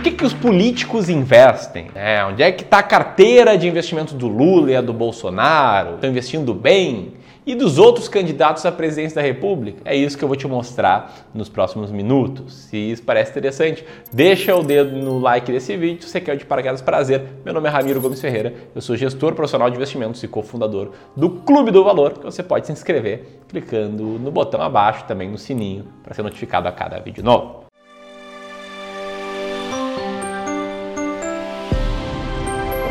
no 0.00 0.02
que, 0.02 0.12
que 0.12 0.24
os 0.24 0.32
políticos 0.32 1.10
investem? 1.10 1.90
É, 1.94 2.24
onde 2.24 2.42
é 2.42 2.50
que 2.50 2.62
está 2.62 2.78
a 2.78 2.82
carteira 2.82 3.58
de 3.58 3.68
investimentos 3.68 4.14
do 4.14 4.28
Lula 4.28 4.72
e 4.72 4.76
a 4.76 4.80
do 4.80 4.94
Bolsonaro? 4.94 5.96
Estão 5.96 6.08
investindo 6.08 6.54
bem? 6.54 7.20
e 7.46 7.54
dos 7.54 7.78
outros 7.78 8.06
candidatos 8.06 8.64
à 8.64 8.70
presidência 8.70 9.16
da 9.16 9.22
República? 9.22 9.80
É 9.84 9.96
isso 9.96 10.16
que 10.16 10.22
eu 10.22 10.28
vou 10.28 10.36
te 10.36 10.46
mostrar 10.46 11.28
nos 11.34 11.48
próximos 11.48 11.90
minutos. 11.90 12.54
Se 12.54 12.76
isso 12.76 13.02
parece 13.02 13.30
interessante, 13.30 13.84
deixa 14.12 14.54
o 14.54 14.62
dedo 14.62 14.94
no 14.96 15.18
like 15.18 15.50
desse 15.50 15.76
vídeo. 15.76 16.02
Se 16.02 16.10
você 16.10 16.20
quer 16.20 16.36
de 16.36 16.44
paraquedas 16.44 16.80
prazer, 16.80 17.22
meu 17.44 17.52
nome 17.52 17.66
é 17.66 17.70
Ramiro 17.70 18.00
Gomes 18.00 18.20
Ferreira, 18.20 18.54
eu 18.74 18.80
sou 18.80 18.94
gestor 18.94 19.34
profissional 19.34 19.68
de 19.68 19.76
investimentos 19.76 20.22
e 20.22 20.28
cofundador 20.28 20.90
do 21.16 21.30
Clube 21.30 21.70
do 21.70 21.82
Valor, 21.82 22.12
que 22.12 22.24
você 22.24 22.42
pode 22.42 22.66
se 22.66 22.72
inscrever 22.72 23.40
clicando 23.48 24.04
no 24.04 24.30
botão 24.30 24.62
abaixo, 24.62 25.04
também 25.08 25.28
no 25.28 25.38
sininho, 25.38 25.86
para 26.04 26.14
ser 26.14 26.22
notificado 26.22 26.68
a 26.68 26.72
cada 26.72 27.00
vídeo 27.00 27.24
novo. 27.24 27.69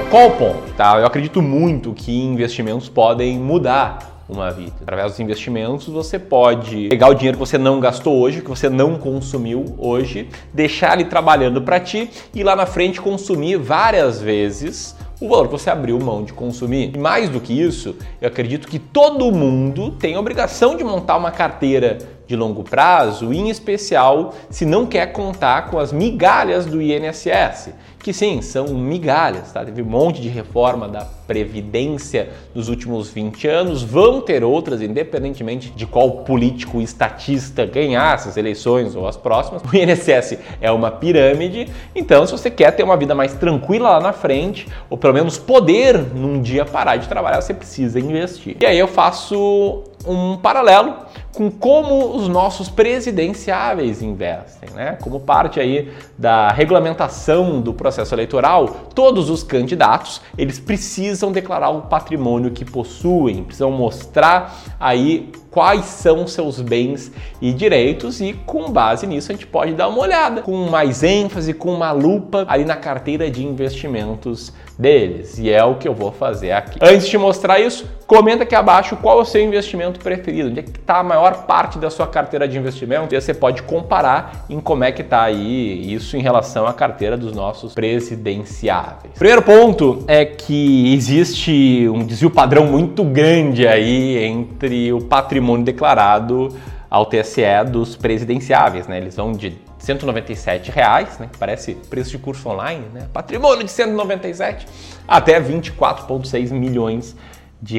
Qual 0.10 0.30
o 0.30 0.32
ponto? 0.32 0.74
Tá? 0.76 0.98
Eu 0.98 1.06
acredito 1.06 1.40
muito 1.40 1.94
que 1.94 2.12
investimentos 2.20 2.90
podem 2.90 3.38
mudar 3.38 4.24
uma 4.28 4.50
vida. 4.50 4.74
Através 4.82 5.12
dos 5.12 5.20
investimentos, 5.20 5.88
você 5.88 6.18
pode 6.18 6.90
pegar 6.90 7.10
o 7.10 7.14
dinheiro 7.14 7.38
que 7.38 7.46
você 7.46 7.60
não 7.60 7.80
gastou 7.80 8.20
hoje, 8.20 8.42
que 8.42 8.50
você 8.50 8.72
não 8.72 8.98
consumiu 8.98 9.76
hoje, 9.78 10.28
deixar 10.52 10.94
ele 11.00 11.06
trabalhando 11.08 11.62
para 11.62 11.80
ti 11.80 12.10
e 12.34 12.42
lá 12.42 12.56
na 12.56 12.66
frente 12.66 13.00
consumir 13.00 13.58
várias 13.58 14.20
vezes 14.20 14.96
o 15.22 15.30
valor 15.30 15.46
que 15.46 15.52
você 15.52 15.70
abriu 15.70 16.00
mão 16.00 16.24
de 16.24 16.34
consumir. 16.34 16.92
E 16.96 16.98
mais 16.98 17.30
do 17.30 17.40
que 17.40 17.54
isso, 17.54 17.96
eu 18.20 18.30
acredito 18.30 18.68
que 18.68 18.80
todo 18.80 19.32
mundo 19.32 19.92
tem 19.92 20.16
a 20.16 20.20
obrigação 20.20 20.76
de 20.76 20.84
montar 20.84 21.18
uma 21.18 21.30
carteira 21.30 22.00
de 22.30 22.36
longo 22.36 22.64
prazo, 22.64 23.34
em 23.34 23.50
especial 23.50 24.36
se 24.52 24.64
não 24.64 24.86
quer 24.86 25.08
contar 25.08 25.68
com 25.72 25.80
as 25.80 25.92
migalhas 25.92 26.68
do 26.68 26.80
INSS, 26.80 27.72
que 27.98 28.14
sim, 28.14 28.40
são 28.44 28.68
migalhas, 28.68 29.52
tá? 29.52 29.66
Teve 29.66 29.82
um 29.82 29.86
monte 29.86 30.22
de 30.22 30.30
reforma 30.30 30.88
da 30.88 31.06
Previdência 31.26 32.30
nos 32.54 32.70
últimos 32.70 33.10
20 33.10 33.48
anos, 33.48 33.84
vão 33.84 34.22
ter 34.22 34.44
outras, 34.44 34.82
independentemente 34.82 35.72
de 35.72 35.88
qual 35.88 36.24
político 36.24 36.82
estatista 36.82 37.66
ganhar 37.66 38.14
essas 38.14 38.38
eleições 38.38 38.96
ou 38.96 39.08
as 39.08 39.18
próximas. 39.18 39.64
O 39.64 39.76
INSS 39.76 40.38
é 40.62 40.72
uma 40.72 40.92
pirâmide, 40.92 41.68
então 41.96 42.26
se 42.28 42.32
você 42.32 42.52
quer 42.52 42.72
ter 42.72 42.84
uma 42.84 42.96
vida 42.96 43.16
mais 43.16 43.34
tranquila 43.34 43.90
lá 43.90 44.00
na 44.00 44.14
frente, 44.14 44.68
ou 44.88 44.98
pelo 44.98 45.16
menos 45.16 45.40
poder 45.40 45.98
num 45.98 46.42
dia 46.42 46.64
parar 46.64 46.96
de 46.98 47.08
trabalhar, 47.08 47.42
você 47.42 47.56
precisa 47.56 48.00
investir. 48.00 48.56
E 48.60 48.66
aí 48.68 48.78
eu 48.78 48.88
faço 48.88 49.84
um 50.08 50.38
paralelo 50.38 50.96
com 51.34 51.50
como 51.52 52.16
os 52.16 52.28
nossos 52.28 52.70
presidenciáveis 52.70 54.02
investem, 54.02 54.70
né? 54.72 54.98
Como 55.02 55.20
parte 55.20 55.60
aí 55.60 55.92
da 56.18 56.50
regulamentação 56.50 57.62
do 57.62 57.74
processo 57.74 58.14
eleitoral, 58.16 58.68
todos 58.96 59.30
os 59.30 59.44
candidatos, 59.44 60.22
eles 60.38 60.60
precisam 60.60 61.32
declarar 61.32 61.70
o 61.70 61.84
patrimônio 61.84 62.52
que 62.52 62.66
possuem, 62.66 63.44
precisam 63.44 63.72
mostrar 63.72 64.56
aí 64.80 65.32
quais 65.52 65.86
são 65.86 66.28
seus 66.28 66.62
bens 66.62 67.12
e 67.42 67.52
direitos 67.52 68.22
e 68.22 68.34
com 68.34 68.70
base 68.72 69.08
nisso 69.08 69.32
a 69.32 69.36
gente 69.36 69.48
pode 69.48 69.74
dar 69.74 69.88
uma 69.88 70.00
olhada 70.00 70.42
com 70.42 70.56
mais 70.70 71.04
ênfase, 71.04 71.54
com 71.54 71.74
uma 71.74 71.92
lupa 71.92 72.46
ali 72.48 72.66
na 72.66 72.76
carteira 72.76 73.30
de 73.30 73.46
investimentos 73.46 74.54
deles. 74.78 75.38
E 75.38 75.50
é 75.50 75.64
o 75.64 75.76
que 75.76 75.88
eu 75.88 75.94
vou 75.94 76.12
fazer 76.12 76.52
aqui. 76.52 76.80
Antes 76.82 77.08
de 77.08 77.18
mostrar 77.18 77.60
isso, 77.60 77.86
comenta 78.10 78.42
aqui 78.42 78.56
abaixo 78.56 78.96
qual 78.96 79.20
é 79.20 79.22
o 79.22 79.26
seu 79.26 79.40
investimento 79.40 80.00
preferido, 80.00 80.50
onde 80.50 80.62
é 80.62 80.64
que 80.64 80.72
está 80.72 80.98
a 80.98 81.04
maior 81.04 81.46
parte 81.46 81.78
da 81.78 81.92
sua 81.92 82.08
carteira 82.08 82.48
de 82.48 82.58
investimento 82.58 83.14
e 83.14 83.22
você 83.22 83.36
pode 83.36 83.62
comparar 83.62 84.46
em 84.50 84.60
como 84.60 84.84
é 84.84 84.92
que 84.92 85.04
está 85.04 85.22
aí 85.22 85.94
isso 85.94 86.18
em 86.18 86.20
relação 86.20 86.66
à 86.66 86.74
carteira 86.74 87.16
dos 87.16 87.34
nossos 87.34 87.76
presidenciáveis. 87.76 89.14
Primeiro 89.14 89.44
ponto 89.44 90.04
é 90.08 90.26
que 90.26 90.92
existe 90.92 91.88
um 91.88 92.04
desvio 92.04 92.32
padrão 92.32 92.66
muito 92.66 93.04
grande 93.04 93.68
aí 93.68 94.18
entre 94.24 94.92
o 94.92 95.02
patrimônio 95.02 95.64
declarado 95.64 96.50
ao 96.90 97.06
TSE 97.06 97.44
dos 97.72 97.96
presidenciáveis, 97.96 98.88
né? 98.88 98.98
Eles 98.98 99.18
vão 99.18 99.34
de 99.34 99.56
197 99.78 100.72
reais, 100.72 101.20
né? 101.20 101.30
Parece 101.38 101.76
preço 101.76 102.10
de 102.10 102.18
curso 102.18 102.50
online, 102.50 102.86
né? 102.92 103.08
Patrimônio 103.14 103.64
de 103.64 103.70
197 103.70 104.66
até 105.08 105.40
24,6 105.40 106.52
milhões 106.52 107.16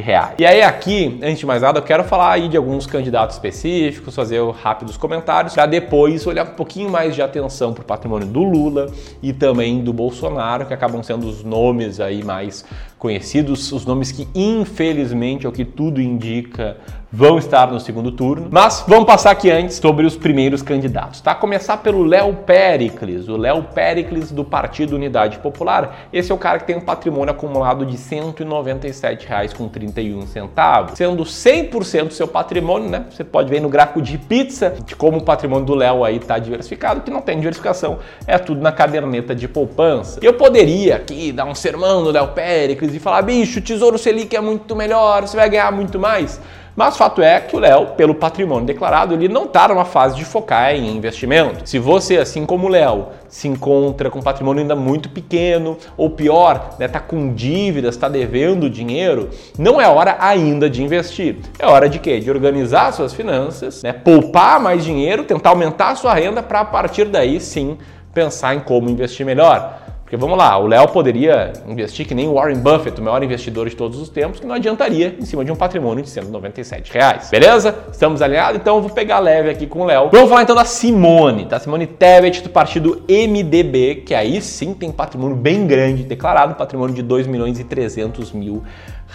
reais. 0.00 0.34
E 0.38 0.44
aí 0.44 0.62
aqui, 0.62 1.18
antes 1.22 1.38
de 1.38 1.46
mais 1.46 1.62
nada, 1.62 1.78
eu 1.78 1.82
quero 1.82 2.04
falar 2.04 2.32
aí 2.32 2.48
de 2.48 2.56
alguns 2.56 2.86
candidatos 2.86 3.36
específicos, 3.36 4.14
fazer 4.14 4.42
rápidos 4.50 4.96
comentários, 4.96 5.54
para 5.54 5.66
depois 5.66 6.26
olhar 6.26 6.44
um 6.44 6.54
pouquinho 6.54 6.90
mais 6.90 7.14
de 7.14 7.22
atenção 7.22 7.72
para 7.72 7.82
o 7.82 7.84
patrimônio 7.84 8.26
do 8.26 8.42
Lula 8.42 8.92
e 9.22 9.32
também 9.32 9.82
do 9.82 9.92
Bolsonaro, 9.92 10.66
que 10.66 10.74
acabam 10.74 11.02
sendo 11.02 11.26
os 11.26 11.42
nomes 11.42 11.98
aí 11.98 12.22
mais 12.22 12.64
conhecidos, 13.00 13.72
os 13.72 13.86
nomes 13.86 14.12
que 14.12 14.28
infelizmente, 14.34 15.46
ao 15.46 15.52
que 15.52 15.64
tudo 15.64 16.02
indica, 16.02 16.76
vão 17.12 17.38
estar 17.38 17.72
no 17.72 17.80
segundo 17.80 18.12
turno. 18.12 18.46
Mas 18.50 18.84
vamos 18.86 19.06
passar 19.06 19.32
aqui 19.32 19.50
antes 19.50 19.74
sobre 19.76 20.06
os 20.06 20.16
primeiros 20.16 20.62
candidatos, 20.62 21.20
tá? 21.20 21.34
Começar 21.34 21.78
pelo 21.78 22.04
Léo 22.04 22.32
Pericles, 22.46 23.26
o 23.28 23.36
Léo 23.36 23.64
Pericles 23.64 24.30
do 24.30 24.44
Partido 24.44 24.94
Unidade 24.94 25.38
Popular. 25.38 26.06
Esse 26.12 26.30
é 26.30 26.34
o 26.34 26.38
cara 26.38 26.60
que 26.60 26.66
tem 26.66 26.76
um 26.76 26.80
patrimônio 26.80 27.32
acumulado 27.32 27.84
de 27.84 27.96
R$ 27.96 28.02
197,31 28.02 30.28
centavos, 30.28 30.96
sendo 30.96 31.24
100% 31.24 32.08
do 32.08 32.14
seu 32.14 32.28
patrimônio, 32.28 32.88
né? 32.88 33.06
Você 33.10 33.24
pode 33.24 33.50
ver 33.50 33.60
no 33.60 33.68
gráfico 33.68 34.00
de 34.00 34.16
pizza 34.16 34.76
de 34.84 34.94
como 34.94 35.18
o 35.18 35.22
patrimônio 35.22 35.66
do 35.66 35.74
Léo 35.74 36.04
aí 36.04 36.20
tá 36.20 36.38
diversificado, 36.38 37.00
que 37.00 37.10
não 37.10 37.22
tem 37.22 37.38
diversificação, 37.38 37.98
é 38.26 38.36
tudo 38.38 38.60
na 38.60 38.70
caderneta 38.70 39.34
de 39.34 39.48
poupança. 39.48 40.20
Eu 40.22 40.34
poderia 40.34 40.94
aqui 40.96 41.32
dar 41.32 41.46
um 41.46 41.54
sermão 41.54 42.02
no 42.02 42.10
Léo 42.10 42.28
Pericles 42.28 42.89
e 42.96 43.00
falar, 43.00 43.22
bicho, 43.22 43.60
Tesouro 43.60 43.98
Selic 43.98 44.34
é 44.34 44.40
muito 44.40 44.74
melhor, 44.76 45.22
você 45.22 45.36
vai 45.36 45.48
ganhar 45.48 45.70
muito 45.72 45.98
mais. 45.98 46.40
Mas 46.76 46.94
o 46.94 46.98
fato 46.98 47.20
é 47.20 47.40
que 47.40 47.54
o 47.56 47.58
Léo, 47.58 47.88
pelo 47.88 48.14
patrimônio 48.14 48.64
declarado, 48.64 49.12
ele 49.12 49.28
não 49.28 49.44
está 49.44 49.68
numa 49.68 49.84
fase 49.84 50.16
de 50.16 50.24
focar 50.24 50.74
em 50.74 50.96
investimento. 50.96 51.68
Se 51.68 51.78
você, 51.78 52.16
assim 52.16 52.46
como 52.46 52.68
o 52.68 52.70
Léo, 52.70 53.08
se 53.28 53.48
encontra 53.48 54.08
com 54.08 54.22
patrimônio 54.22 54.62
ainda 54.62 54.76
muito 54.76 55.08
pequeno, 55.08 55.76
ou 55.96 56.10
pior, 56.10 56.68
está 56.70 56.76
né, 56.78 56.88
tá 56.88 57.00
com 57.00 57.34
dívidas, 57.34 57.96
está 57.96 58.08
devendo 58.08 58.70
dinheiro, 58.70 59.30
não 59.58 59.80
é 59.80 59.88
hora 59.88 60.16
ainda 60.20 60.70
de 60.70 60.82
investir. 60.82 61.36
É 61.58 61.66
hora 61.66 61.88
de 61.88 61.98
quê? 61.98 62.20
De 62.20 62.30
organizar 62.30 62.92
suas 62.92 63.12
finanças, 63.12 63.82
né, 63.82 63.92
poupar 63.92 64.60
mais 64.60 64.84
dinheiro, 64.84 65.24
tentar 65.24 65.50
aumentar 65.50 65.96
sua 65.96 66.14
renda 66.14 66.42
para 66.42 66.60
a 66.60 66.64
partir 66.64 67.04
daí 67.06 67.40
sim 67.40 67.76
pensar 68.14 68.54
em 68.54 68.60
como 68.60 68.88
investir 68.88 69.26
melhor. 69.26 69.89
Porque 70.10 70.20
vamos 70.20 70.36
lá, 70.36 70.58
o 70.58 70.66
Léo 70.66 70.88
poderia 70.88 71.52
investir 71.68 72.04
que 72.04 72.16
nem 72.16 72.26
o 72.26 72.34
Warren 72.34 72.58
Buffett, 72.58 73.00
o 73.00 73.04
maior 73.04 73.22
investidor 73.22 73.68
de 73.68 73.76
todos 73.76 73.96
os 73.96 74.08
tempos, 74.08 74.40
que 74.40 74.46
não 74.46 74.56
adiantaria 74.56 75.14
em 75.16 75.24
cima 75.24 75.44
de 75.44 75.52
um 75.52 75.54
patrimônio 75.54 76.02
de 76.02 76.10
197 76.10 76.92
reais. 76.92 77.30
Beleza? 77.30 77.72
Estamos 77.92 78.20
alinhados? 78.20 78.60
Então 78.60 78.74
eu 78.74 78.82
vou 78.82 78.90
pegar 78.90 79.20
leve 79.20 79.50
aqui 79.50 79.68
com 79.68 79.82
o 79.82 79.84
Léo. 79.84 80.10
Vamos 80.10 80.28
falar 80.28 80.42
então 80.42 80.56
da 80.56 80.64
Simone, 80.64 81.46
tá? 81.46 81.60
Simone 81.60 81.86
Tebet 81.86 82.42
do 82.42 82.50
partido 82.50 83.04
MDB, 83.08 84.02
que 84.04 84.12
aí 84.12 84.42
sim 84.42 84.74
tem 84.74 84.90
patrimônio 84.90 85.36
bem 85.36 85.64
grande, 85.64 86.02
declarado 86.02 86.56
patrimônio 86.56 86.92
de 86.92 87.04
2 87.04 87.28
milhões 87.28 87.60
e 87.60 87.62
300 87.62 88.32
mil 88.32 88.64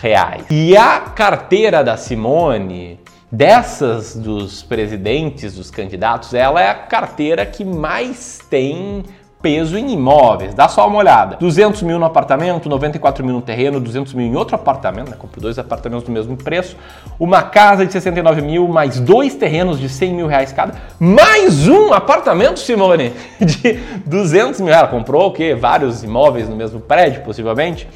reais. 0.02 0.46
E 0.50 0.78
a 0.78 1.02
carteira 1.02 1.84
da 1.84 1.98
Simone 1.98 3.02
dessas 3.30 4.16
dos 4.16 4.64
presidentes, 4.64 5.56
dos 5.56 5.70
candidatos, 5.70 6.34
ela 6.34 6.62
é 6.62 6.70
a 6.70 6.74
carteira 6.74 7.46
que 7.46 7.66
mais 7.66 8.40
tem 8.50 9.04
peso 9.42 9.78
em 9.78 9.92
imóveis. 9.92 10.54
Dá 10.54 10.68
só 10.68 10.88
uma 10.88 10.98
olhada. 10.98 11.38
200 11.38 11.84
mil 11.84 12.00
no 12.00 12.06
apartamento, 12.06 12.68
94 12.68 13.24
mil 13.24 13.36
no 13.36 13.42
terreno, 13.42 13.80
200 13.80 14.14
mil 14.14 14.26
em 14.26 14.36
outro 14.36 14.56
apartamento, 14.56 15.12
né? 15.12 15.18
Dois 15.38 15.60
apartamentos 15.60 16.06
do 16.06 16.12
mesmo 16.12 16.36
preço. 16.36 16.76
Uma 17.20 17.44
casa 17.44 17.86
de 17.86 17.92
69 17.92 18.42
mil, 18.42 18.68
mais 18.68 19.00
dois 19.00 19.36
terrenos 19.36 19.80
de 19.80 19.88
100 19.88 20.14
mil 20.14 20.28
reais 20.28 20.52
cada. 20.52 20.74
Mais 21.00 21.68
um 21.68 21.94
apartamento, 21.94 22.60
Simone, 22.60 23.14
de 23.40 23.80
200 24.06 24.62
mil. 24.62 24.74
Ela 24.74 24.88
comprou 24.88 25.28
o 25.28 25.32
quê? 25.32 25.54
Vários 25.54 26.04
imóveis 26.04 26.50
no 26.50 26.56
mesmo 26.56 26.80
prédio, 26.80 27.22
possivelmente. 27.22 27.88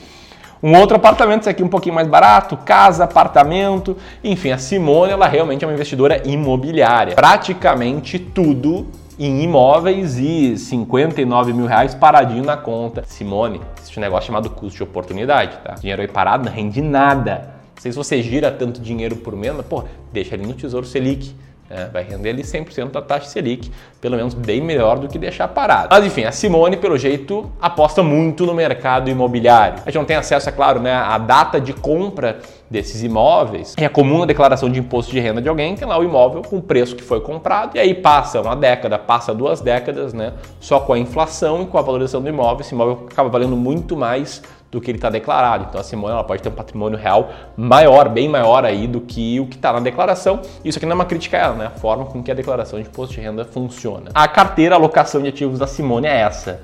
Um 0.61 0.77
outro 0.77 0.97
apartamento, 0.97 1.41
esse 1.41 1.49
aqui 1.49 1.63
um 1.63 1.69
pouquinho 1.69 1.95
mais 1.95 2.07
barato, 2.07 2.57
casa, 2.57 3.05
apartamento, 3.05 3.95
enfim, 4.21 4.51
a 4.51 4.57
Simone, 4.57 5.13
ela 5.13 5.25
realmente 5.25 5.63
é 5.63 5.67
uma 5.67 5.73
investidora 5.73 6.21
imobiliária. 6.27 7.15
Praticamente 7.15 8.19
tudo 8.19 8.87
em 9.19 9.43
imóveis 9.43 10.17
e 10.17 10.57
59 10.57 11.51
mil 11.51 11.65
reais 11.65 11.93
paradinho 11.93 12.45
na 12.45 12.55
conta. 12.55 13.03
Simone, 13.05 13.59
existe 13.77 13.99
um 13.99 14.01
negócio 14.01 14.27
chamado 14.27 14.49
custo 14.49 14.77
de 14.77 14.83
oportunidade, 14.83 15.57
tá? 15.57 15.73
Dinheiro 15.73 16.01
aí 16.01 16.07
parado 16.07 16.45
não 16.45 16.51
rende 16.51 16.81
nada. 16.81 17.53
Não 17.75 17.81
sei 17.81 17.91
se 17.91 17.97
você 17.97 18.23
gira 18.23 18.49
tanto 18.49 18.79
dinheiro 18.81 19.17
por 19.17 19.35
mês, 19.35 19.53
mas, 19.55 19.65
pô, 19.65 19.83
deixa 20.13 20.35
ali 20.35 20.45
no 20.45 20.53
Tesouro 20.53 20.85
Selic. 20.85 21.35
É, 21.69 21.85
vai 21.85 22.03
render 22.03 22.29
ali 22.29 22.41
100% 22.41 22.89
da 22.89 23.01
taxa 23.01 23.27
Selic, 23.27 23.71
pelo 24.01 24.17
menos 24.17 24.33
bem 24.33 24.59
melhor 24.59 24.97
do 24.97 25.07
que 25.07 25.19
deixar 25.19 25.47
parado. 25.49 25.89
Mas 25.91 26.03
enfim, 26.03 26.23
a 26.23 26.31
Simone, 26.31 26.75
pelo 26.77 26.97
jeito, 26.97 27.51
aposta 27.61 28.01
muito 28.01 28.43
no 28.43 28.55
mercado 28.55 29.07
imobiliário. 29.07 29.75
A 29.85 29.91
gente 29.91 29.99
não 29.99 30.05
tem 30.05 30.15
acesso, 30.15 30.49
é 30.49 30.51
claro, 30.51 30.79
né, 30.79 30.91
à 30.91 31.19
data 31.19 31.61
de 31.61 31.71
compra 31.71 32.39
desses 32.69 33.03
imóveis. 33.03 33.75
É 33.77 33.87
comum 33.87 34.19
na 34.19 34.25
declaração 34.25 34.67
de 34.67 34.79
imposto 34.79 35.11
de 35.11 35.19
renda 35.19 35.41
de 35.41 35.49
alguém, 35.49 35.75
tem 35.75 35.87
lá 35.87 35.97
o 35.99 36.03
imóvel 36.03 36.41
com 36.41 36.57
o 36.57 36.61
preço 36.61 36.95
que 36.95 37.03
foi 37.03 37.21
comprado, 37.21 37.75
e 37.75 37.79
aí 37.79 37.93
passa 37.93 38.41
uma 38.41 38.55
década, 38.55 38.97
passa 38.97 39.33
duas 39.33 39.61
décadas, 39.61 40.11
né, 40.11 40.33
só 40.59 40.79
com 40.79 40.93
a 40.93 40.97
inflação 40.99 41.61
e 41.61 41.65
com 41.67 41.77
a 41.77 41.81
valorização 41.81 42.21
do 42.21 42.29
imóvel, 42.29 42.61
esse 42.61 42.73
imóvel 42.73 43.07
acaba 43.11 43.29
valendo 43.29 43.55
muito 43.55 43.95
mais 43.95 44.41
do 44.71 44.79
que 44.79 44.91
ele 44.91 44.97
está 44.97 45.09
declarado. 45.09 45.65
Então 45.69 45.81
a 45.81 45.83
Simone 45.83 46.13
ela 46.13 46.23
pode 46.23 46.41
ter 46.41 46.49
um 46.49 46.53
patrimônio 46.53 46.97
real 46.97 47.31
maior, 47.57 48.09
bem 48.09 48.29
maior 48.29 48.65
aí 48.65 48.87
do 48.87 49.01
que 49.01 49.39
o 49.39 49.47
que 49.47 49.55
está 49.55 49.73
na 49.73 49.79
declaração. 49.79 50.41
Isso 50.63 50.77
aqui 50.77 50.85
não 50.85 50.93
é 50.93 50.95
uma 50.95 51.05
crítica 51.05 51.37
a 51.37 51.39
ela, 51.39 51.55
né? 51.55 51.65
A 51.67 51.79
forma 51.79 52.05
com 52.05 52.21
que 52.21 52.31
a 52.31 52.33
declaração 52.33 52.79
de 52.79 52.87
imposto 52.87 53.15
de 53.15 53.21
renda 53.21 53.43
funciona. 53.45 54.11
A 54.13 54.27
carteira 54.27 54.75
alocação 54.75 55.21
de 55.21 55.29
ativos 55.29 55.59
da 55.59 55.67
Simone 55.67 56.07
é 56.07 56.21
essa. 56.21 56.61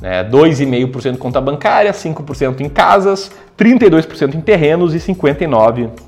Né? 0.00 0.22
2,5% 0.24 1.16
conta 1.16 1.40
bancária, 1.40 1.90
5% 1.92 2.60
em 2.60 2.68
casas, 2.68 3.30
32% 3.58 4.34
em 4.34 4.40
terrenos 4.40 4.94
e 4.94 4.98
59% 4.98 6.05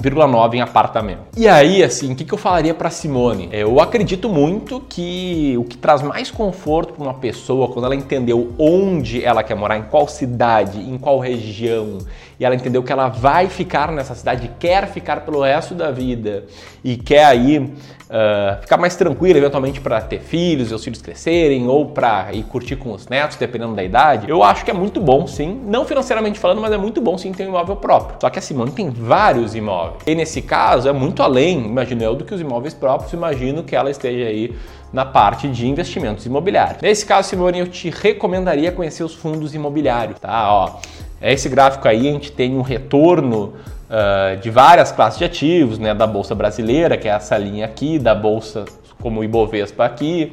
0,9 0.00 0.54
em 0.54 0.60
apartamento. 0.60 1.20
E 1.36 1.46
aí, 1.46 1.82
assim, 1.82 2.12
o 2.12 2.16
que, 2.16 2.24
que 2.24 2.32
eu 2.32 2.38
falaria 2.38 2.72
para 2.72 2.90
Simone? 2.90 3.48
Eu 3.52 3.80
acredito 3.80 4.28
muito 4.28 4.80
que 4.80 5.54
o 5.58 5.64
que 5.64 5.76
traz 5.76 6.02
mais 6.02 6.30
conforto 6.30 6.94
para 6.94 7.02
uma 7.02 7.14
pessoa 7.14 7.68
quando 7.68 7.84
ela 7.84 7.94
entendeu 7.94 8.52
onde 8.58 9.22
ela 9.22 9.42
quer 9.42 9.54
morar, 9.54 9.78
em 9.78 9.82
qual 9.82 10.08
cidade, 10.08 10.80
em 10.80 10.96
qual 10.96 11.18
região, 11.18 11.98
e 12.42 12.44
ela 12.44 12.56
entendeu 12.56 12.82
que 12.82 12.90
ela 12.90 13.08
vai 13.08 13.46
ficar 13.46 13.92
nessa 13.92 14.16
cidade, 14.16 14.50
quer 14.58 14.88
ficar 14.88 15.20
pelo 15.20 15.42
resto 15.42 15.76
da 15.76 15.92
vida 15.92 16.44
e 16.82 16.96
quer 16.96 17.24
aí 17.24 17.58
uh, 17.58 18.60
ficar 18.60 18.78
mais 18.78 18.96
tranquila 18.96 19.38
eventualmente 19.38 19.80
para 19.80 20.00
ter 20.00 20.18
filhos, 20.18 20.72
os 20.72 20.82
filhos 20.82 21.00
crescerem 21.00 21.68
ou 21.68 21.86
para 21.86 22.32
ir 22.32 22.42
curtir 22.42 22.74
com 22.74 22.90
os 22.90 23.06
netos, 23.06 23.36
dependendo 23.36 23.76
da 23.76 23.84
idade, 23.84 24.28
eu 24.28 24.42
acho 24.42 24.64
que 24.64 24.72
é 24.72 24.74
muito 24.74 25.00
bom 25.00 25.24
sim, 25.24 25.62
não 25.64 25.84
financeiramente 25.84 26.40
falando, 26.40 26.60
mas 26.60 26.72
é 26.72 26.76
muito 26.76 27.00
bom 27.00 27.16
sim 27.16 27.30
ter 27.30 27.44
um 27.44 27.50
imóvel 27.50 27.76
próprio. 27.76 28.16
Só 28.20 28.28
que 28.28 28.40
a 28.40 28.42
Simone 28.42 28.72
tem 28.72 28.90
vários 28.90 29.54
imóveis. 29.54 30.02
E 30.04 30.12
nesse 30.12 30.42
caso 30.42 30.88
é 30.88 30.92
muito 30.92 31.22
além, 31.22 31.64
imagino 31.64 32.02
eu, 32.02 32.16
do 32.16 32.24
que 32.24 32.34
os 32.34 32.40
imóveis 32.40 32.74
próprios, 32.74 33.12
imagino 33.12 33.62
que 33.62 33.76
ela 33.76 33.88
esteja 33.88 34.26
aí 34.26 34.52
na 34.92 35.04
parte 35.04 35.48
de 35.48 35.66
investimentos 35.66 36.26
imobiliários. 36.26 36.82
Nesse 36.82 37.06
caso, 37.06 37.28
Simone, 37.28 37.60
eu 37.60 37.68
te 37.68 37.88
recomendaria 37.88 38.70
conhecer 38.70 39.02
os 39.02 39.14
fundos 39.14 39.54
imobiliários, 39.54 40.20
tá? 40.20 40.52
Ó, 40.52 40.80
esse 41.22 41.48
gráfico 41.48 41.86
aí 41.86 42.08
a 42.08 42.12
gente 42.12 42.32
tem 42.32 42.56
um 42.56 42.62
retorno 42.62 43.54
uh, 43.88 44.36
de 44.40 44.50
várias 44.50 44.90
classes 44.90 45.18
de 45.18 45.24
ativos, 45.24 45.78
né, 45.78 45.94
da 45.94 46.06
bolsa 46.06 46.34
brasileira, 46.34 46.96
que 46.96 47.08
é 47.08 47.12
essa 47.12 47.36
linha 47.38 47.64
aqui, 47.64 47.98
da 47.98 48.14
bolsa 48.14 48.64
como 49.00 49.20
o 49.20 49.24
Ibovespa 49.24 49.84
aqui. 49.84 50.32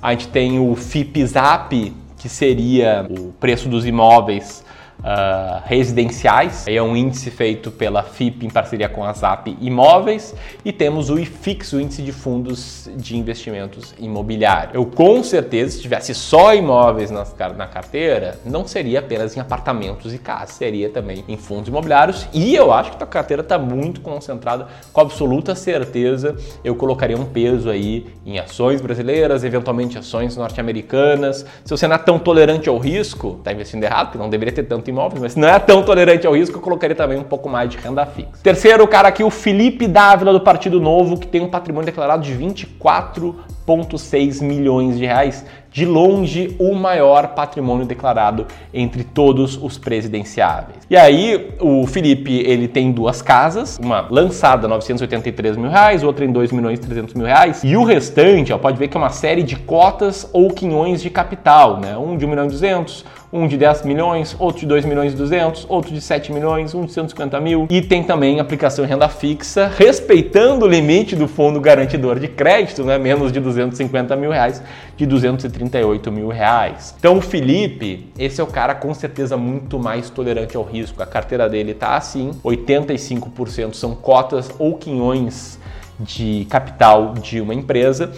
A 0.00 0.12
gente 0.12 0.28
tem 0.28 0.58
o 0.58 0.74
FIPZAP, 0.76 1.92
que 2.16 2.28
seria 2.28 3.06
o 3.08 3.32
preço 3.32 3.68
dos 3.68 3.86
imóveis 3.86 4.64
uh, 5.00 5.62
residenciais. 5.64 6.66
É 6.66 6.82
um 6.82 6.96
índice 6.96 7.30
feito 7.30 7.70
pela 7.70 8.02
FIP 8.02 8.46
em 8.46 8.50
parceria 8.50 8.88
com 8.88 9.04
a 9.04 9.12
ZAP 9.12 9.56
Imóveis. 9.60 10.34
E 10.64 10.72
temos 10.72 11.10
o 11.10 11.18
IFIX, 11.18 11.72
o 11.72 11.80
índice 11.80 12.02
de 12.02 12.12
fundos 12.12 12.88
de 12.96 13.16
investimentos 13.16 13.94
imobiliários. 13.98 14.74
Eu 14.74 14.86
com 14.86 15.22
certeza, 15.22 15.76
se 15.76 15.82
tivesse 15.82 16.14
só 16.14 16.54
imóveis 16.54 17.10
na, 17.10 17.24
na 17.56 17.66
carteira, 17.66 18.38
não 18.44 18.66
seria 18.66 19.00
apenas 19.00 19.36
em 19.36 19.40
apartamentos 19.40 20.12
e 20.12 20.18
casas, 20.18 20.56
seria 20.56 20.88
também 20.88 21.24
em 21.28 21.36
fundos 21.36 21.68
imobiliários. 21.68 22.28
E 22.32 22.54
eu 22.54 22.72
acho 22.72 22.96
que 22.96 23.02
a 23.02 23.06
carteira 23.06 23.42
está 23.42 23.58
muito 23.58 24.00
concentrada, 24.00 24.68
com 24.92 25.00
absoluta 25.00 25.54
certeza, 25.54 26.36
eu 26.64 26.74
colocaria 26.74 27.16
um 27.16 27.24
peso 27.24 27.70
aí 27.70 28.06
em 28.24 28.38
ações 28.38 28.80
brasileiras, 28.80 29.44
eventualmente 29.44 29.98
ações 29.98 30.36
norte-americanas. 30.36 31.44
Se 31.64 31.70
você 31.70 31.86
não 31.86 31.96
é 31.96 31.98
tão 31.98 32.18
tolerante 32.18 32.68
ao 32.68 32.78
risco, 32.78 33.36
está 33.38 33.52
investindo 33.52 33.84
errado, 33.84 34.06
porque 34.06 34.18
não 34.18 34.28
deveria 34.28 34.54
ter 34.54 34.64
tanto 34.64 34.87
imóveis, 34.90 35.22
mas 35.22 35.36
não 35.36 35.48
é 35.48 35.58
tão 35.58 35.82
tolerante 35.82 36.26
ao 36.26 36.34
risco, 36.34 36.56
eu 36.56 36.62
colocaria 36.62 36.96
também 36.96 37.18
um 37.18 37.24
pouco 37.24 37.48
mais 37.48 37.70
de 37.70 37.76
renda 37.76 38.06
fixa. 38.06 38.30
Terceiro 38.42 38.86
cara 38.86 39.08
aqui, 39.08 39.24
o 39.24 39.30
Felipe 39.30 39.86
Dávila 39.86 40.32
do 40.32 40.40
Partido 40.40 40.80
Novo, 40.80 41.18
que 41.18 41.26
tem 41.26 41.40
um 41.40 41.48
patrimônio 41.48 41.86
declarado 41.86 42.22
de 42.22 42.34
24,6 42.34 44.42
milhões 44.42 44.98
de 44.98 45.06
reais 45.06 45.44
de 45.70 45.84
longe 45.84 46.56
o 46.58 46.74
maior 46.74 47.28
patrimônio 47.28 47.86
declarado 47.86 48.46
entre 48.72 49.04
todos 49.04 49.62
os 49.62 49.78
presidenciáveis. 49.78 50.78
E 50.88 50.96
aí 50.96 51.54
o 51.60 51.86
Felipe 51.86 52.38
ele 52.38 52.66
tem 52.66 52.90
duas 52.90 53.22
casas, 53.22 53.78
uma 53.80 54.06
lançada 54.10 54.66
983 54.66 55.56
mil 55.56 55.70
reais, 55.70 56.02
outra 56.02 56.24
em 56.24 56.32
2 56.32 56.52
milhões 56.52 56.78
e 56.78 56.82
300 56.82 57.14
mil 57.14 57.26
reais, 57.26 57.62
e 57.62 57.76
o 57.76 57.84
restante, 57.84 58.52
ó, 58.52 58.58
pode 58.58 58.78
ver 58.78 58.88
que 58.88 58.96
é 58.96 59.00
uma 59.00 59.10
série 59.10 59.42
de 59.42 59.56
cotas 59.56 60.28
ou 60.32 60.50
quinhões 60.50 61.02
de 61.02 61.10
capital, 61.10 61.78
né? 61.78 61.96
Um 61.96 62.16
de 62.16 62.24
1 62.24 62.28
milhão 62.28 62.46
e 62.46 62.48
200, 62.48 63.04
um 63.32 63.46
de 63.46 63.56
10 63.56 63.82
milhões, 63.82 64.34
outro 64.38 64.60
de 64.60 64.66
2 64.66 64.84
milhões 64.84 65.12
e 65.12 65.16
200, 65.16 65.66
outro 65.68 65.92
de 65.92 66.00
7 66.00 66.32
milhões, 66.32 66.74
um 66.74 66.84
de 66.84 66.92
150 66.92 67.40
mil. 67.40 67.66
E 67.70 67.82
tem 67.82 68.02
também 68.02 68.40
aplicação 68.40 68.84
em 68.84 68.88
renda 68.88 69.08
fixa, 69.08 69.66
respeitando 69.66 70.64
o 70.64 70.68
limite 70.68 71.14
do 71.14 71.28
fundo 71.28 71.60
garantidor 71.60 72.18
de 72.18 72.28
crédito, 72.28 72.84
né? 72.84 72.96
menos 72.96 73.30
de 73.30 73.38
250 73.40 74.16
mil 74.16 74.30
reais, 74.30 74.62
de 74.96 75.04
238 75.04 76.10
mil 76.10 76.28
reais. 76.28 76.94
Então 76.98 77.18
o 77.18 77.20
Felipe, 77.20 78.10
esse 78.18 78.40
é 78.40 78.44
o 78.44 78.46
cara 78.46 78.74
com 78.74 78.94
certeza 78.94 79.36
muito 79.36 79.78
mais 79.78 80.08
tolerante 80.08 80.56
ao 80.56 80.62
risco. 80.62 81.02
A 81.02 81.06
carteira 81.06 81.48
dele 81.48 81.74
tá 81.74 81.96
assim, 81.96 82.30
85% 82.44 83.74
são 83.74 83.94
cotas 83.94 84.50
ou 84.58 84.76
quinhões 84.76 85.58
de 86.00 86.46
capital 86.48 87.14
de 87.14 87.40
uma 87.40 87.54
empresa. 87.54 88.12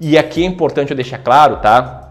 E 0.00 0.16
aqui 0.16 0.42
é 0.42 0.46
importante 0.46 0.90
eu 0.92 0.96
deixar 0.96 1.18
claro, 1.18 1.56
tá? 1.56 2.07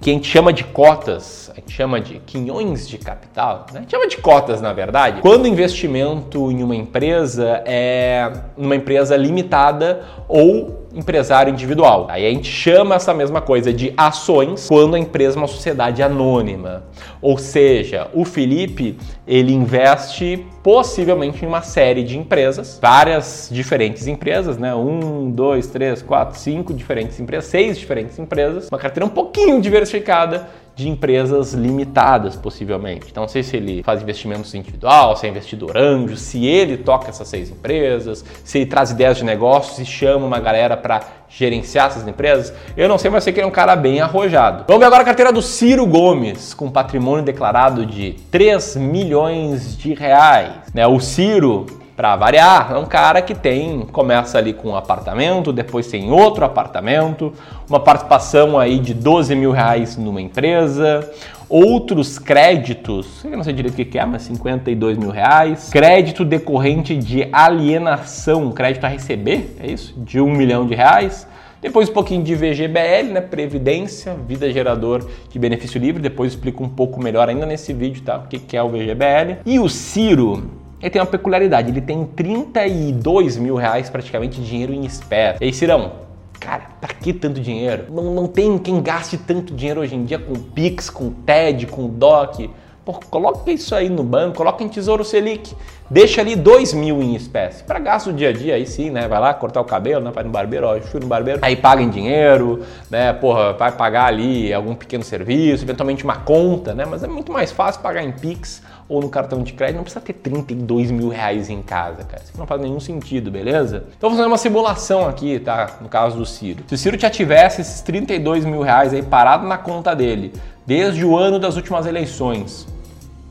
Que 0.00 0.10
a 0.10 0.12
gente 0.14 0.28
chama 0.28 0.52
de 0.52 0.64
cotas, 0.64 1.50
a 1.52 1.60
gente 1.60 1.72
chama 1.72 2.00
de 2.00 2.18
quinhões 2.20 2.88
de 2.88 2.96
capital, 2.96 3.66
né? 3.70 3.78
a 3.78 3.82
gente 3.82 3.90
chama 3.90 4.08
de 4.08 4.16
cotas 4.16 4.60
na 4.60 4.72
verdade, 4.72 5.20
quando 5.20 5.44
o 5.44 5.46
investimento 5.46 6.50
em 6.50 6.62
uma 6.62 6.74
empresa 6.74 7.62
é 7.66 8.32
uma 8.56 8.74
empresa 8.74 9.14
limitada 9.16 10.02
ou 10.26 10.79
empresário 10.94 11.52
individual. 11.52 12.06
Aí 12.08 12.26
a 12.26 12.30
gente 12.30 12.50
chama 12.50 12.94
essa 12.94 13.14
mesma 13.14 13.40
coisa 13.40 13.72
de 13.72 13.92
ações 13.96 14.68
quando 14.68 14.94
a 14.94 14.98
empresa 14.98 15.36
é 15.36 15.40
uma 15.40 15.46
sociedade 15.46 16.02
anônima. 16.02 16.84
Ou 17.20 17.38
seja, 17.38 18.08
o 18.12 18.24
Felipe, 18.24 18.96
ele 19.26 19.52
investe 19.52 20.44
possivelmente 20.62 21.44
em 21.44 21.48
uma 21.48 21.62
série 21.62 22.02
de 22.02 22.18
empresas, 22.18 22.78
várias 22.80 23.48
diferentes 23.50 24.06
empresas, 24.06 24.58
né? 24.58 24.74
Um, 24.74 25.30
dois, 25.30 25.66
três, 25.66 26.02
quatro, 26.02 26.38
cinco 26.38 26.74
diferentes 26.74 27.18
empresas, 27.18 27.46
seis 27.46 27.78
diferentes 27.78 28.18
empresas, 28.18 28.68
uma 28.70 28.78
carteira 28.78 29.06
um 29.06 29.10
pouquinho 29.10 29.60
diversificada 29.60 30.48
de 30.74 30.88
empresas 30.88 31.52
limitadas, 31.52 32.36
possivelmente. 32.36 33.06
Então, 33.10 33.22
não 33.22 33.28
sei 33.28 33.42
se 33.42 33.56
ele 33.56 33.82
faz 33.82 34.02
investimentos 34.02 34.54
individual, 34.54 35.16
se 35.16 35.26
é 35.26 35.30
investidor 35.30 35.76
anjo, 35.76 36.16
se 36.16 36.46
ele 36.46 36.76
toca 36.76 37.08
essas 37.08 37.28
seis 37.28 37.50
empresas, 37.50 38.24
se 38.44 38.58
ele 38.58 38.66
traz 38.66 38.90
ideias 38.90 39.16
de 39.16 39.24
negócios 39.24 39.78
e 39.78 39.84
chama 39.84 40.26
uma 40.26 40.40
galera 40.40 40.76
para 40.76 41.00
gerenciar 41.28 41.88
essas 41.88 42.06
empresas. 42.06 42.52
Eu 42.76 42.88
não 42.88 42.98
sei, 42.98 43.10
mas 43.10 43.24
sei 43.24 43.32
que 43.32 43.40
ele 43.40 43.44
é 43.44 43.48
um 43.48 43.52
cara 43.52 43.76
bem 43.76 44.00
arrojado. 44.00 44.64
Vamos 44.66 44.80
ver 44.80 44.86
agora 44.86 45.02
a 45.02 45.06
carteira 45.06 45.32
do 45.32 45.42
Ciro 45.42 45.86
Gomes, 45.86 46.54
com 46.54 46.70
patrimônio 46.70 47.24
declarado 47.24 47.86
de 47.86 48.16
3 48.30 48.76
milhões 48.76 49.76
de 49.76 49.94
reais. 49.94 50.54
Né? 50.74 50.86
O 50.86 50.98
Ciro 50.98 51.66
para 52.00 52.16
variar, 52.16 52.72
é 52.72 52.78
um 52.78 52.86
cara 52.86 53.20
que 53.20 53.34
tem, 53.34 53.80
começa 53.92 54.38
ali 54.38 54.54
com 54.54 54.70
um 54.70 54.74
apartamento, 54.74 55.52
depois 55.52 55.86
tem 55.86 56.10
outro 56.10 56.46
apartamento, 56.46 57.30
uma 57.68 57.78
participação 57.78 58.58
aí 58.58 58.78
de 58.78 58.94
12 58.94 59.36
mil 59.36 59.50
reais 59.50 59.98
numa 59.98 60.18
empresa, 60.18 61.06
outros 61.46 62.18
créditos, 62.18 63.22
eu 63.22 63.36
não 63.36 63.44
sei 63.44 63.52
direito 63.52 63.74
o 63.74 63.84
que 63.84 63.98
é, 63.98 64.06
mas 64.06 64.22
52 64.22 64.96
mil 64.96 65.10
reais, 65.10 65.68
crédito 65.68 66.24
decorrente 66.24 66.96
de 66.96 67.28
alienação, 67.30 68.50
crédito 68.50 68.84
a 68.84 68.88
receber, 68.88 69.54
é 69.62 69.70
isso? 69.70 69.92
De 69.98 70.22
um 70.22 70.32
milhão 70.32 70.66
de 70.66 70.74
reais, 70.74 71.28
depois 71.60 71.90
um 71.90 71.92
pouquinho 71.92 72.22
de 72.22 72.34
VGBL, 72.34 73.12
né? 73.12 73.20
Previdência, 73.20 74.16
vida 74.26 74.50
gerador 74.50 75.06
de 75.28 75.38
benefício 75.38 75.78
livre. 75.78 76.00
Depois 76.00 76.32
explico 76.32 76.64
um 76.64 76.68
pouco 76.70 77.02
melhor 77.02 77.28
ainda 77.28 77.44
nesse 77.44 77.74
vídeo, 77.74 78.02
tá? 78.02 78.16
O 78.16 78.26
que 78.26 78.56
é 78.56 78.62
o 78.62 78.70
VGBL. 78.70 79.40
E 79.44 79.60
o 79.60 79.68
Ciro, 79.68 80.59
ele 80.80 80.90
tem 80.90 81.00
uma 81.00 81.06
peculiaridade, 81.06 81.70
ele 81.70 81.80
tem 81.80 82.04
32 82.04 83.36
mil 83.36 83.54
reais 83.54 83.90
praticamente 83.90 84.40
de 84.40 84.46
dinheiro 84.46 84.72
em 84.72 84.84
espécie. 84.84 85.42
E 85.42 85.44
aí, 85.44 85.52
Cirão, 85.52 85.92
cara, 86.38 86.68
pra 86.80 86.94
que 86.94 87.12
tanto 87.12 87.40
dinheiro? 87.40 87.84
Não, 87.90 88.14
não 88.14 88.26
tem 88.26 88.58
quem 88.58 88.80
gaste 88.80 89.18
tanto 89.18 89.54
dinheiro 89.54 89.80
hoje 89.80 89.94
em 89.94 90.04
dia 90.04 90.18
com 90.18 90.32
Pix, 90.32 90.88
com 90.88 91.10
TED, 91.10 91.66
com 91.66 91.86
DOC. 91.86 92.50
Pô, 92.82 92.94
coloca 93.10 93.50
isso 93.52 93.74
aí 93.74 93.90
no 93.90 94.02
banco, 94.02 94.38
coloca 94.38 94.64
em 94.64 94.68
Tesouro 94.68 95.04
Selic, 95.04 95.54
deixa 95.90 96.22
ali 96.22 96.34
2 96.34 96.72
mil 96.72 97.02
em 97.02 97.14
espécie. 97.14 97.62
Para 97.62 97.78
gasto 97.78 98.10
do 98.10 98.16
dia 98.16 98.30
a 98.30 98.32
dia, 98.32 98.54
aí 98.54 98.66
sim, 98.66 98.88
né? 98.88 99.06
Vai 99.06 99.20
lá 99.20 99.34
cortar 99.34 99.60
o 99.60 99.64
cabelo, 99.64 100.02
né? 100.02 100.10
Vai 100.10 100.24
no 100.24 100.30
barbeiro, 100.30 100.66
ó, 100.66 100.80
fui 100.80 100.98
no 100.98 101.06
barbeiro. 101.06 101.40
Aí 101.42 101.56
paga 101.56 101.82
em 101.82 101.90
dinheiro, 101.90 102.62
né? 102.88 103.12
Porra, 103.12 103.52
vai 103.52 103.70
pagar 103.70 104.06
ali 104.06 104.50
algum 104.50 104.74
pequeno 104.74 105.04
serviço, 105.04 105.62
eventualmente 105.62 106.04
uma 106.04 106.16
conta, 106.16 106.74
né? 106.74 106.86
Mas 106.88 107.02
é 107.02 107.06
muito 107.06 107.30
mais 107.30 107.52
fácil 107.52 107.82
pagar 107.82 108.02
em 108.02 108.12
Pix 108.12 108.62
ou 108.90 109.00
no 109.00 109.08
cartão 109.08 109.40
de 109.44 109.52
crédito, 109.52 109.76
não 109.76 109.84
precisa 109.84 110.04
ter 110.04 110.14
32 110.14 110.90
mil 110.90 111.08
reais 111.08 111.48
em 111.48 111.62
casa, 111.62 112.02
cara. 112.02 112.24
Isso 112.24 112.36
não 112.36 112.44
faz 112.44 112.60
nenhum 112.60 112.80
sentido, 112.80 113.30
beleza? 113.30 113.84
Então 113.96 114.10
vou 114.10 114.16
fazer 114.16 114.28
uma 114.28 114.36
simulação 114.36 115.08
aqui, 115.08 115.38
tá? 115.38 115.78
No 115.80 115.88
caso 115.88 116.18
do 116.18 116.26
Ciro. 116.26 116.64
Se 116.66 116.74
o 116.74 116.78
Ciro 116.78 116.98
já 116.98 117.08
tivesse 117.08 117.60
esses 117.60 117.80
32 117.82 118.44
mil 118.44 118.62
reais 118.62 118.92
aí 118.92 119.00
parado 119.00 119.46
na 119.46 119.56
conta 119.56 119.94
dele, 119.94 120.32
desde 120.66 121.04
o 121.04 121.16
ano 121.16 121.38
das 121.38 121.54
últimas 121.54 121.86
eleições, 121.86 122.66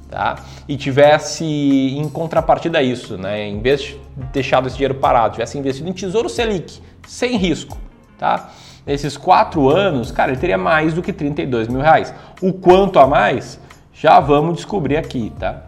tá? 0.09 0.37
E 0.65 0.77
tivesse 0.77 1.43
em 1.43 2.07
contrapartida 2.07 2.81
isso, 2.81 3.17
né? 3.17 3.45
Em 3.45 3.59
vez 3.59 3.81
de 3.81 3.99
deixado 4.31 4.65
esse 4.67 4.77
dinheiro 4.77 4.95
parado, 4.95 5.33
tivesse 5.33 5.57
investido 5.57 5.89
em 5.89 5.93
Tesouro 5.93 6.29
Selic, 6.29 6.79
sem 7.05 7.35
risco, 7.35 7.77
tá? 8.17 8.49
Nesses 8.85 9.17
quatro 9.17 9.67
anos, 9.67 10.09
cara, 10.09 10.31
ele 10.31 10.39
teria 10.39 10.57
mais 10.57 10.93
do 10.93 11.01
que 11.01 11.11
32 11.11 11.67
mil 11.67 11.81
reais. 11.81 12.13
O 12.41 12.53
quanto 12.53 12.97
a 12.97 13.05
mais? 13.05 13.59
Já 14.01 14.17
vamos 14.21 14.55
descobrir 14.55 14.95
aqui, 14.95 15.29
tá? 15.37 15.63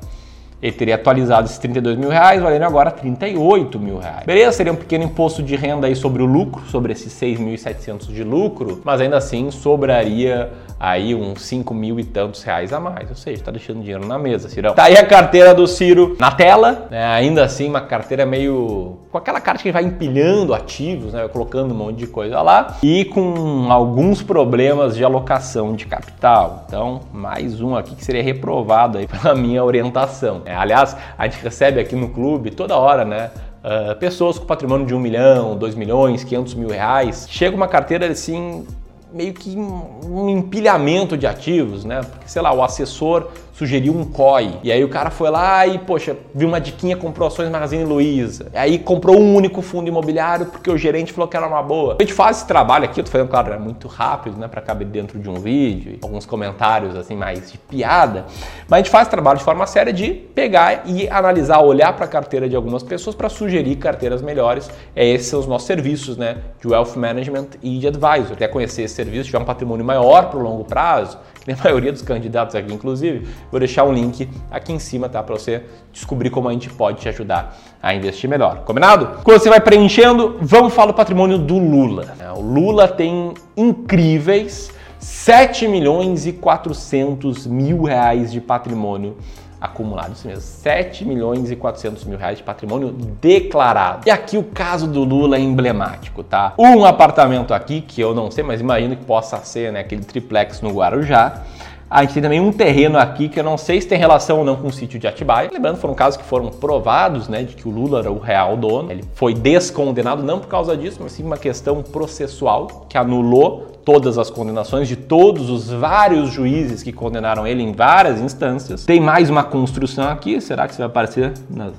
Ele 0.61 0.71
teria 0.71 0.95
atualizado 0.95 1.45
esses 1.45 1.57
32 1.57 1.97
mil 1.97 2.09
reais, 2.09 2.41
valendo 2.41 2.63
agora 2.63 2.91
38 2.91 3.79
mil 3.79 3.97
reais. 3.97 4.25
Beleza, 4.25 4.51
seria 4.51 4.71
um 4.71 4.75
pequeno 4.75 5.03
imposto 5.03 5.41
de 5.41 5.55
renda 5.55 5.87
aí 5.87 5.95
sobre 5.95 6.21
o 6.21 6.25
lucro, 6.25 6.63
sobre 6.67 6.93
esses 6.93 7.11
6.700 7.13 8.07
de 8.07 8.23
lucro, 8.23 8.81
mas 8.83 9.01
ainda 9.01 9.17
assim 9.17 9.49
sobraria 9.49 10.51
aí 10.81 11.13
uns 11.13 11.43
5 11.43 11.73
mil 11.75 11.99
e 11.99 12.03
tantos 12.03 12.41
reais 12.41 12.73
a 12.73 12.79
mais. 12.79 13.07
Ou 13.09 13.15
seja, 13.15 13.43
tá 13.43 13.51
deixando 13.51 13.81
dinheiro 13.81 14.03
na 14.05 14.17
mesa, 14.17 14.49
Cirão. 14.49 14.73
Tá 14.73 14.85
aí 14.85 14.97
a 14.97 15.05
carteira 15.05 15.53
do 15.53 15.67
Ciro 15.67 16.15
na 16.19 16.31
tela, 16.31 16.87
né? 16.89 17.05
ainda 17.05 17.43
assim 17.43 17.69
uma 17.69 17.81
carteira 17.81 18.25
meio... 18.25 18.97
com 19.11 19.17
aquela 19.17 19.39
carta 19.39 19.61
que 19.61 19.71
vai 19.71 19.83
empilhando 19.83 20.55
ativos, 20.55 21.13
né? 21.13 21.27
colocando 21.27 21.71
um 21.71 21.77
monte 21.77 21.97
de 21.97 22.07
coisa 22.07 22.41
lá 22.41 22.77
e 22.81 23.05
com 23.05 23.71
alguns 23.71 24.23
problemas 24.23 24.95
de 24.95 25.03
alocação 25.03 25.75
de 25.75 25.85
capital. 25.85 26.65
Então, 26.67 27.01
mais 27.13 27.61
um 27.61 27.75
aqui 27.75 27.95
que 27.95 28.03
seria 28.03 28.23
reprovado 28.23 28.97
aí 28.97 29.05
pela 29.07 29.35
minha 29.35 29.63
orientação. 29.63 30.41
É, 30.51 30.55
aliás, 30.55 30.97
a 31.17 31.27
gente 31.27 31.41
recebe 31.41 31.79
aqui 31.79 31.95
no 31.95 32.09
clube 32.09 32.51
toda 32.51 32.75
hora, 32.75 33.05
né? 33.05 33.31
Uh, 33.63 33.95
pessoas 33.95 34.37
com 34.37 34.45
patrimônio 34.45 34.85
de 34.85 34.93
1 34.93 34.99
milhão, 34.99 35.57
2 35.57 35.75
milhões, 35.75 36.23
500 36.25 36.55
mil 36.55 36.69
reais. 36.69 37.25
Chega 37.29 37.55
uma 37.55 37.67
carteira 37.67 38.07
assim 38.07 38.65
meio 39.13 39.33
que 39.33 39.55
um 39.57 40.29
empilhamento 40.29 41.17
de 41.17 41.25
ativos, 41.25 41.85
né? 41.85 42.01
Porque, 42.01 42.27
sei 42.27 42.41
lá, 42.41 42.53
o 42.53 42.63
assessor 42.63 43.29
sugeriu 43.53 43.93
um 43.93 44.05
COI. 44.05 44.59
E 44.63 44.71
aí 44.71 44.83
o 44.83 44.89
cara 44.89 45.09
foi 45.09 45.29
lá 45.29 45.65
e, 45.67 45.77
poxa, 45.79 46.15
viu 46.33 46.47
uma 46.47 46.59
diquinha, 46.59 46.95
comprou 46.95 47.27
ações 47.27 47.49
Magazine 47.49 47.83
Luiza. 47.83 48.47
E 48.53 48.57
aí 48.57 48.79
comprou 48.79 49.19
um 49.19 49.35
único 49.35 49.61
fundo 49.61 49.87
imobiliário 49.87 50.47
porque 50.47 50.69
o 50.69 50.77
gerente 50.77 51.13
falou 51.13 51.27
que 51.27 51.37
era 51.37 51.47
uma 51.47 51.61
boa. 51.61 51.97
A 51.99 52.03
gente 52.03 52.13
faz 52.13 52.37
esse 52.37 52.47
trabalho 52.47 52.85
aqui, 52.85 52.99
eu 52.99 53.03
tô 53.03 53.11
fazendo, 53.11 53.29
claro, 53.29 53.53
é 53.53 53.57
muito 53.57 53.87
rápido, 53.87 54.37
né, 54.37 54.47
para 54.47 54.61
caber 54.61 54.87
dentro 54.87 55.19
de 55.19 55.29
um 55.29 55.35
vídeo, 55.35 55.99
alguns 56.01 56.25
comentários 56.25 56.95
assim 56.95 57.15
mais 57.15 57.51
de 57.51 57.57
piada, 57.57 58.25
mas 58.67 58.79
a 58.79 58.83
gente 58.83 58.91
faz 58.91 59.07
trabalho 59.07 59.37
de 59.37 59.43
forma 59.43 59.65
séria 59.67 59.93
de 59.93 60.11
pegar 60.11 60.83
e 60.85 61.07
analisar, 61.09 61.59
olhar 61.59 61.93
para 61.93 62.05
a 62.05 62.07
carteira 62.07 62.47
de 62.47 62.55
algumas 62.55 62.83
pessoas 62.83 63.15
para 63.15 63.29
sugerir 63.29 63.75
carteiras 63.75 64.21
melhores. 64.21 64.69
É 64.95 65.05
esses 65.05 65.27
são 65.27 65.39
os 65.39 65.47
nossos 65.47 65.67
serviços, 65.67 66.17
né, 66.17 66.37
de 66.59 66.67
wealth 66.67 66.95
management 66.95 67.47
e 67.61 67.77
de 67.79 67.87
advisor. 67.87 68.35
Quer 68.37 68.47
conhecer 68.47 68.83
esse 68.83 68.95
serviço, 68.95 69.25
tiver 69.25 69.39
um 69.39 69.45
patrimônio 69.45 69.85
maior 69.85 70.29
para 70.29 70.39
o 70.39 70.41
longo 70.41 70.63
prazo, 70.63 71.17
a 71.59 71.63
maioria 71.63 71.91
dos 71.91 72.01
candidatos 72.01 72.55
aqui, 72.55 72.73
inclusive, 72.73 73.27
vou 73.49 73.59
deixar 73.59 73.83
um 73.83 73.93
link 73.93 74.29
aqui 74.49 74.71
em 74.71 74.79
cima, 74.79 75.09
tá? 75.09 75.23
Para 75.23 75.35
você 75.35 75.63
descobrir 75.91 76.29
como 76.29 76.47
a 76.47 76.53
gente 76.53 76.69
pode 76.69 76.99
te 77.01 77.09
ajudar 77.09 77.57
a 77.81 77.93
investir 77.95 78.29
melhor. 78.29 78.63
Combinado? 78.63 79.23
Quando 79.23 79.39
você 79.39 79.49
vai 79.49 79.59
preenchendo, 79.59 80.37
vamos 80.41 80.73
falar 80.73 80.91
do 80.91 80.93
patrimônio 80.93 81.37
do 81.37 81.57
Lula. 81.57 82.15
Né? 82.17 82.31
O 82.31 82.41
Lula 82.41 82.87
tem 82.87 83.33
incríveis 83.57 84.71
7 84.99 85.67
milhões 85.67 86.27
e 86.27 86.33
400 86.33 87.47
mil 87.47 87.83
reais 87.83 88.31
de 88.31 88.39
patrimônio 88.39 89.17
acumulado, 89.61 90.13
isso 90.13 90.27
mesmo, 90.27 90.41
7 90.41 91.05
milhões 91.05 91.51
e 91.51 91.55
400 91.55 92.03
mil 92.05 92.17
reais 92.17 92.39
de 92.39 92.43
patrimônio 92.43 92.91
declarado. 93.21 94.07
E 94.07 94.09
aqui 94.09 94.35
o 94.35 94.43
caso 94.43 94.87
do 94.87 95.03
Lula 95.03 95.37
é 95.37 95.39
emblemático, 95.39 96.23
tá? 96.23 96.53
Um 96.57 96.83
apartamento 96.83 97.53
aqui, 97.53 97.79
que 97.79 98.01
eu 98.01 98.15
não 98.15 98.31
sei, 98.31 98.43
mas 98.43 98.59
imagino 98.59 98.95
que 98.95 99.05
possa 99.05 99.37
ser, 99.37 99.71
né, 99.71 99.81
aquele 99.81 100.03
triplex 100.03 100.61
no 100.61 100.71
Guarujá. 100.71 101.43
A 101.91 102.03
gente 102.03 102.13
tem 102.13 102.23
também 102.23 102.39
um 102.39 102.53
terreno 102.53 102.97
aqui 102.97 103.27
que 103.27 103.37
eu 103.37 103.43
não 103.43 103.57
sei 103.57 103.81
se 103.81 103.85
tem 103.85 103.99
relação 103.99 104.37
ou 104.39 104.45
não 104.45 104.55
com 104.55 104.69
o 104.69 104.71
sítio 104.71 104.97
de 104.97 105.07
Atibaia. 105.07 105.49
Lembrando, 105.51 105.75
foram 105.75 105.93
casos 105.93 106.15
que 106.15 106.23
foram 106.23 106.47
provados, 106.47 107.27
né, 107.27 107.43
de 107.43 107.53
que 107.53 107.67
o 107.67 107.71
Lula 107.71 107.99
era 107.99 108.09
o 108.09 108.17
real 108.17 108.55
dono. 108.55 108.89
Ele 108.89 109.03
foi 109.13 109.33
descondenado 109.33 110.23
não 110.23 110.39
por 110.39 110.47
causa 110.47 110.77
disso, 110.77 110.99
mas 111.03 111.11
sim 111.11 111.23
uma 111.23 111.35
questão 111.35 111.83
processual 111.83 112.85
que 112.87 112.97
anulou 112.97 113.71
todas 113.83 114.17
as 114.17 114.29
condenações 114.29 114.87
de 114.87 114.95
todos 114.95 115.49
os 115.49 115.69
vários 115.69 116.31
juízes 116.31 116.81
que 116.81 116.93
condenaram 116.93 117.45
ele 117.45 117.61
em 117.61 117.73
várias 117.73 118.21
instâncias. 118.21 118.85
Tem 118.85 119.01
mais 119.01 119.29
uma 119.29 119.43
construção 119.43 120.07
aqui, 120.07 120.39
será 120.39 120.67
que 120.67 120.71
isso 120.71 120.79
vai 120.79 120.87
aparecer 120.87 121.33
nas, 121.49 121.73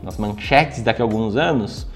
nas 0.00 0.16
manchetes 0.16 0.80
daqui 0.80 1.02
a 1.02 1.04
alguns 1.04 1.34
anos? 1.34 1.88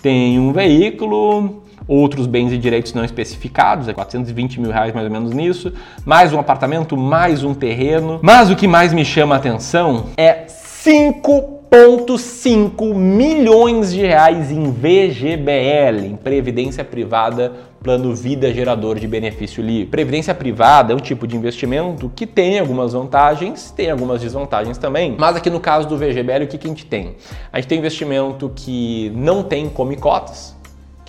Tem 0.00 0.38
um 0.38 0.54
veículo, 0.54 1.62
outros 1.86 2.26
bens 2.26 2.52
e 2.52 2.58
direitos 2.58 2.94
não 2.94 3.04
especificados, 3.04 3.88
é 3.88 3.92
420 3.92 4.60
mil 4.60 4.70
reais 4.70 4.94
mais 4.94 5.06
ou 5.06 5.12
menos 5.12 5.32
nisso, 5.32 5.72
mais 6.04 6.32
um 6.32 6.38
apartamento, 6.38 6.96
mais 6.96 7.44
um 7.44 7.54
terreno. 7.54 8.20
Mas 8.22 8.50
o 8.50 8.56
que 8.56 8.66
mais 8.66 8.92
me 8.92 9.04
chama 9.04 9.34
a 9.34 9.38
atenção 9.38 10.06
é 10.16 10.44
5 10.48 11.60
1,5 11.70 12.96
milhões 12.96 13.92
de 13.92 14.00
reais 14.00 14.50
em 14.50 14.72
VGBL, 14.72 16.04
em 16.04 16.16
Previdência 16.16 16.84
Privada, 16.84 17.52
Plano 17.80 18.12
Vida 18.12 18.52
Gerador 18.52 18.98
de 18.98 19.06
Benefício 19.06 19.62
Livre. 19.62 19.86
Previdência 19.86 20.34
privada 20.34 20.92
é 20.92 20.96
um 20.96 20.98
tipo 20.98 21.28
de 21.28 21.36
investimento 21.36 22.10
que 22.14 22.26
tem 22.26 22.58
algumas 22.58 22.92
vantagens, 22.92 23.70
tem 23.70 23.88
algumas 23.88 24.20
desvantagens 24.20 24.78
também. 24.78 25.14
Mas 25.16 25.36
aqui 25.36 25.48
no 25.48 25.60
caso 25.60 25.88
do 25.88 25.96
VGBL, 25.96 26.42
o 26.42 26.48
que, 26.48 26.58
que 26.58 26.66
a 26.66 26.70
gente 26.70 26.84
tem? 26.84 27.14
A 27.52 27.60
gente 27.60 27.68
tem 27.68 27.78
investimento 27.78 28.50
que 28.52 29.12
não 29.14 29.44
tem 29.44 29.68
come 29.68 29.96
cotas, 29.96 30.56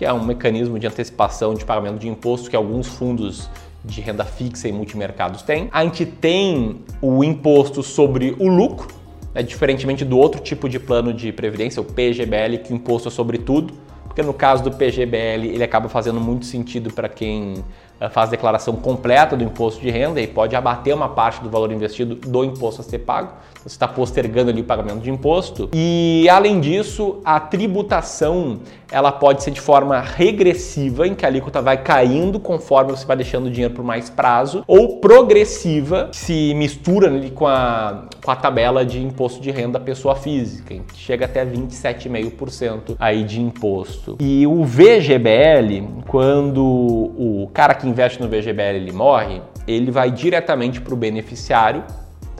que 0.01 0.05
é 0.05 0.11
um 0.11 0.25
mecanismo 0.25 0.79
de 0.79 0.87
antecipação 0.87 1.53
de 1.53 1.63
pagamento 1.63 1.99
de 1.99 2.09
imposto 2.09 2.49
que 2.49 2.55
alguns 2.55 2.87
fundos 2.87 3.47
de 3.85 4.01
renda 4.01 4.25
fixa 4.25 4.67
e 4.67 4.71
multimercados 4.71 5.43
têm. 5.43 5.69
A 5.71 5.83
gente 5.83 6.07
tem 6.07 6.81
o 6.99 7.23
imposto 7.23 7.83
sobre 7.83 8.35
o 8.39 8.47
lucro, 8.47 8.87
é 9.35 9.43
diferentemente 9.43 10.03
do 10.03 10.17
outro 10.17 10.41
tipo 10.41 10.67
de 10.67 10.79
plano 10.79 11.13
de 11.13 11.31
previdência, 11.31 11.79
o 11.79 11.85
PGBL, 11.85 12.63
que 12.63 12.73
o 12.73 12.75
imposto 12.75 13.09
é 13.09 13.11
sobre 13.11 13.37
tudo, 13.37 13.75
porque 14.05 14.23
no 14.23 14.33
caso 14.33 14.63
do 14.63 14.71
PGBL 14.71 15.45
ele 15.53 15.63
acaba 15.63 15.87
fazendo 15.87 16.19
muito 16.19 16.47
sentido 16.47 16.91
para 16.91 17.07
quem 17.07 17.63
faz 18.09 18.29
declaração 18.29 18.75
completa 18.75 19.35
do 19.35 19.43
imposto 19.43 19.81
de 19.81 19.89
renda 19.89 20.19
e 20.19 20.27
pode 20.27 20.55
abater 20.55 20.93
uma 20.95 21.09
parte 21.09 21.41
do 21.41 21.49
valor 21.49 21.71
investido 21.71 22.15
do 22.15 22.43
imposto 22.43 22.81
a 22.81 22.83
ser 22.83 22.99
pago. 22.99 23.33
Você 23.63 23.75
está 23.75 23.87
postergando 23.87 24.49
ali 24.49 24.61
o 24.61 24.63
pagamento 24.63 25.01
de 25.01 25.11
imposto. 25.11 25.69
E 25.71 26.27
além 26.29 26.59
disso, 26.59 27.19
a 27.23 27.39
tributação 27.39 28.59
ela 28.91 29.11
pode 29.11 29.43
ser 29.43 29.51
de 29.51 29.61
forma 29.61 30.01
regressiva, 30.01 31.07
em 31.07 31.15
que 31.15 31.25
a 31.25 31.29
alíquota 31.29 31.61
vai 31.61 31.77
caindo 31.77 32.39
conforme 32.39 32.91
você 32.91 33.05
vai 33.05 33.15
deixando 33.15 33.45
o 33.45 33.51
dinheiro 33.51 33.73
por 33.73 33.85
mais 33.85 34.09
prazo, 34.09 34.63
ou 34.67 34.99
progressiva, 34.99 36.09
que 36.11 36.17
se 36.17 36.53
mistura 36.55 37.07
ali 37.07 37.31
com 37.31 37.47
a, 37.47 38.05
com 38.23 38.31
a 38.31 38.35
tabela 38.35 38.83
de 38.85 39.01
imposto 39.01 39.39
de 39.39 39.49
renda 39.49 39.79
pessoa 39.79 40.15
física, 40.15 40.75
que 40.75 40.97
chega 40.97 41.25
até 41.25 41.45
27,5% 41.45 42.95
aí 42.99 43.23
de 43.23 43.39
imposto. 43.39 44.17
E 44.19 44.45
o 44.45 44.65
VGBL, 44.65 46.03
quando 46.07 46.61
o 46.61 47.49
cara 47.53 47.73
que 47.73 47.87
investe 47.91 48.21
no 48.21 48.27
VGBL 48.27 48.75
ele 48.75 48.91
morre, 48.91 49.41
ele 49.67 49.91
vai 49.91 50.09
diretamente 50.09 50.81
para 50.81 50.93
o 50.93 50.97
beneficiário 50.97 51.83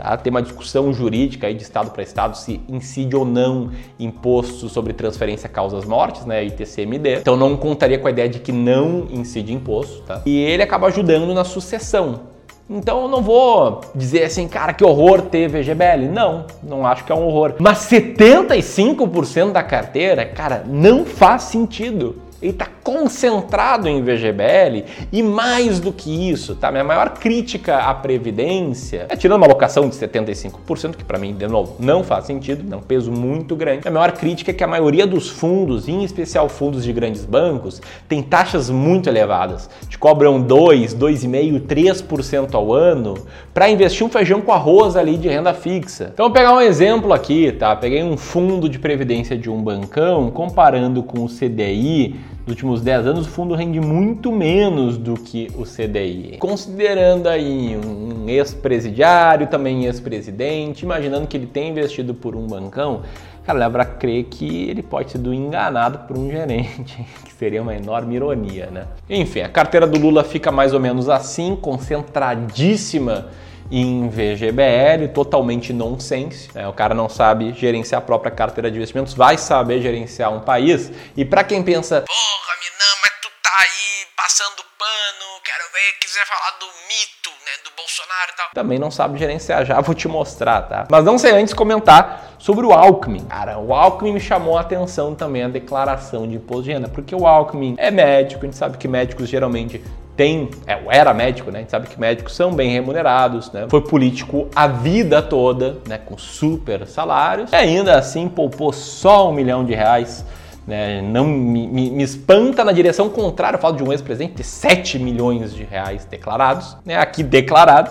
Tá? 0.01 0.17
Tem 0.17 0.31
uma 0.31 0.41
discussão 0.41 0.91
jurídica 0.91 1.46
aí 1.46 1.53
de 1.53 1.62
estado 1.62 1.91
para 1.91 2.01
estado 2.01 2.36
se 2.36 2.60
incide 2.67 3.15
ou 3.15 3.24
não 3.24 3.70
imposto 4.00 4.67
sobre 4.67 4.93
transferência 4.93 5.48
causas 5.48 5.86
mortes, 5.86 6.25
né, 6.25 6.43
ITCMD. 6.43 7.20
Então 7.20 7.38
não 7.38 7.55
contaria 7.55 8.00
com 8.00 8.08
a 8.08 8.10
ideia 8.10 8.27
de 8.27 8.39
que 8.39 8.51
não 8.51 9.08
incide 9.12 9.53
imposto, 9.53 10.01
tá? 10.01 10.22
E 10.25 10.39
ele 10.39 10.63
acaba 10.63 10.88
ajudando 10.88 11.31
na 11.36 11.43
sucessão. 11.43 12.22
Então 12.67 13.01
eu 13.01 13.08
não 13.10 13.22
vou 13.22 13.81
dizer 13.93 14.24
assim, 14.24 14.48
cara, 14.48 14.74
que 14.74 14.84
horror 14.84 15.24
ter 15.24 15.48
VGBL. 15.48 16.08
Não, 16.12 16.46
não 16.63 16.86
acho 16.86 17.03
que 17.03 17.12
é 17.12 17.15
um 17.15 17.27
horror. 17.27 17.55
Mas 17.60 17.79
75% 17.79 19.51
da 19.51 19.62
carteira, 19.62 20.25
cara, 20.25 20.63
não 20.65 21.05
faz 21.05 21.43
sentido 21.43 22.15
ele 22.41 22.51
está 22.51 22.65
concentrado 22.83 23.88
em 23.88 24.01
VGBL 24.01 24.85
e 25.11 25.21
mais 25.23 25.79
do 25.79 25.91
que 25.91 26.29
isso, 26.29 26.55
tá? 26.55 26.71
Minha 26.71 26.83
maior 26.83 27.09
crítica 27.11 27.77
à 27.77 27.93
previdência 27.93 29.05
é 29.09 29.15
tirando 29.15 29.38
uma 29.38 29.47
alocação 29.47 29.88
de 29.88 29.95
75%, 29.95 30.95
que 30.95 31.03
para 31.03 31.17
mim, 31.17 31.33
de 31.33 31.47
novo, 31.47 31.75
não 31.79 32.03
faz 32.03 32.25
sentido, 32.25 32.73
é 32.73 32.77
um 32.77 32.81
peso 32.81 33.11
muito 33.11 33.55
grande. 33.55 33.88
A 33.88 33.91
maior 33.91 34.11
crítica 34.11 34.51
é 34.51 34.53
que 34.53 34.63
a 34.63 34.67
maioria 34.67 35.05
dos 35.05 35.29
fundos, 35.29 35.88
em 35.88 36.03
especial 36.03 36.50
fundos 36.50 36.83
de 36.83 36.91
grandes 36.91 37.25
bancos, 37.25 37.81
tem 38.07 38.21
taxas 38.21 38.69
muito 38.69 39.09
elevadas. 39.09 39.69
Te 39.88 39.97
cobram 39.97 40.41
2, 40.41 40.95
2,5, 40.95 41.61
3% 41.61 42.53
ao 42.53 42.73
ano 42.73 43.15
para 43.53 43.69
investir 43.69 44.05
um 44.05 44.09
feijão 44.09 44.41
com 44.41 44.51
arroz 44.51 44.95
ali 44.95 45.17
de 45.17 45.27
renda 45.27 45.53
fixa. 45.53 46.11
Então, 46.13 46.25
vou 46.25 46.33
pegar 46.33 46.53
um 46.53 46.61
exemplo 46.61 47.13
aqui, 47.13 47.51
tá? 47.51 47.75
Peguei 47.75 48.03
um 48.03 48.17
fundo 48.17 48.67
de 48.67 48.79
previdência 48.79 49.38
de 49.38 49.50
um 49.50 49.61
bancão 49.61 50.31
comparando 50.31 51.03
com 51.03 51.23
o 51.23 51.27
CDI 51.27 52.15
nos 52.45 52.50
últimos 52.50 52.81
10 52.81 53.07
anos, 53.07 53.27
o 53.27 53.29
fundo 53.29 53.53
rende 53.53 53.79
muito 53.79 54.31
menos 54.31 54.98
do 54.98 55.13
que 55.13 55.50
o 55.55 55.63
CDI. 55.63 56.38
Considerando 56.39 57.27
aí 57.27 57.77
um 57.77 58.27
ex-presidiário, 58.27 59.48
também 59.48 59.86
ex-presidente, 59.86 60.83
imaginando 60.83 61.27
que 61.27 61.38
ele 61.38 61.45
tem 61.45 61.69
investido 61.69 62.13
por 62.13 62.36
um 62.36 62.48
bancão, 62.48 63.01
cara, 63.43 63.60
leva 63.60 63.81
a 63.83 63.86
crer 63.86 64.25
que 64.25 64.69
ele 64.69 64.81
pode 64.81 65.12
sido 65.12 65.33
enganado 65.33 66.00
por 66.07 66.17
um 66.17 66.29
gerente, 66.31 67.05
que 67.24 67.33
seria 67.33 67.62
uma 67.62 67.75
enorme 67.75 68.15
ironia, 68.15 68.67
né? 68.71 68.86
Enfim, 69.10 69.41
a 69.41 69.50
carteira 69.50 69.86
do 69.86 70.00
Lula 70.00 70.24
fica 70.24 70.51
mais 70.51 70.74
ou 70.74 70.79
menos 70.79 71.10
assim, 71.10 71.55
concentradíssima 71.55 73.27
em 73.71 74.09
VGBL, 74.09 75.07
totalmente 75.13 75.71
nonsense. 75.71 76.49
Né? 76.53 76.67
O 76.67 76.73
cara 76.73 76.93
não 76.93 77.07
sabe 77.07 77.53
gerenciar 77.53 78.01
a 78.01 78.05
própria 78.05 78.31
carteira 78.31 78.69
de 78.69 78.75
investimentos, 78.75 79.13
vai 79.13 79.37
saber 79.37 79.81
gerenciar 79.81 80.31
um 80.31 80.41
país. 80.41 80.91
E 81.15 81.23
para 81.23 81.43
quem 81.43 81.63
pensa, 81.63 82.01
porra, 82.01 82.53
Minan, 82.59 83.01
mas 83.01 83.11
tu 83.21 83.29
tá 83.41 83.51
aí 83.59 84.07
passando 84.17 84.61
pano, 84.77 85.41
quero 85.45 85.63
ver, 85.71 85.99
quiser 86.01 86.25
falar 86.25 86.57
do 86.59 86.65
mito, 86.65 87.29
né, 87.29 87.51
do 87.63 87.71
Bolsonaro 87.77 88.31
e 88.33 88.35
tal. 88.35 88.47
Também 88.53 88.77
não 88.77 88.91
sabe 88.91 89.17
gerenciar, 89.17 89.63
já 89.63 89.79
vou 89.79 89.95
te 89.95 90.07
mostrar, 90.09 90.63
tá? 90.63 90.87
Mas 90.89 91.05
não 91.05 91.17
sei 91.17 91.31
antes 91.31 91.53
comentar 91.53 92.35
sobre 92.37 92.65
o 92.65 92.73
Alckmin. 92.73 93.25
Cara, 93.25 93.57
o 93.57 93.73
Alckmin 93.73 94.11
me 94.11 94.19
chamou 94.19 94.57
a 94.57 94.61
atenção 94.61 95.15
também 95.15 95.43
a 95.43 95.47
declaração 95.47 96.27
de 96.27 96.35
imposto 96.35 96.63
de 96.63 96.73
renda, 96.73 96.89
porque 96.89 97.15
o 97.15 97.25
Alckmin 97.25 97.75
é 97.77 97.89
médico, 97.89 98.41
a 98.41 98.45
gente 98.47 98.57
sabe 98.57 98.77
que 98.77 98.87
médicos 98.87 99.29
geralmente 99.29 99.81
tem, 100.21 100.51
é, 100.67 100.79
era 100.91 101.15
médico, 101.15 101.49
né? 101.49 101.57
A 101.57 101.61
gente 101.61 101.71
sabe 101.71 101.87
que 101.87 101.99
médicos 101.99 102.35
são 102.35 102.53
bem 102.53 102.69
remunerados, 102.69 103.51
né? 103.51 103.65
Foi 103.67 103.81
político 103.81 104.47
a 104.55 104.67
vida 104.67 105.19
toda, 105.19 105.77
né? 105.87 105.97
Com 105.97 106.15
super 106.15 106.85
salários. 106.85 107.51
E 107.51 107.55
ainda 107.55 107.97
assim 107.97 108.29
poupou 108.29 108.71
só 108.71 109.31
um 109.31 109.33
milhão 109.33 109.65
de 109.65 109.73
reais. 109.73 110.23
Né? 110.67 111.01
Não 111.01 111.25
me, 111.25 111.67
me, 111.67 111.89
me, 111.89 112.03
espanta 112.03 112.63
na 112.63 112.71
direção 112.71 113.09
contrária. 113.09 113.55
Eu 113.55 113.59
falo 113.59 113.75
de 113.75 113.83
um 113.83 113.91
ex-presidente 113.91 114.35
de 114.35 114.43
7 114.43 114.99
milhões 114.99 115.55
de 115.55 115.63
reais 115.63 116.05
declarados. 116.05 116.77
Né? 116.85 116.95
Aqui 116.97 117.23
declarado 117.23 117.89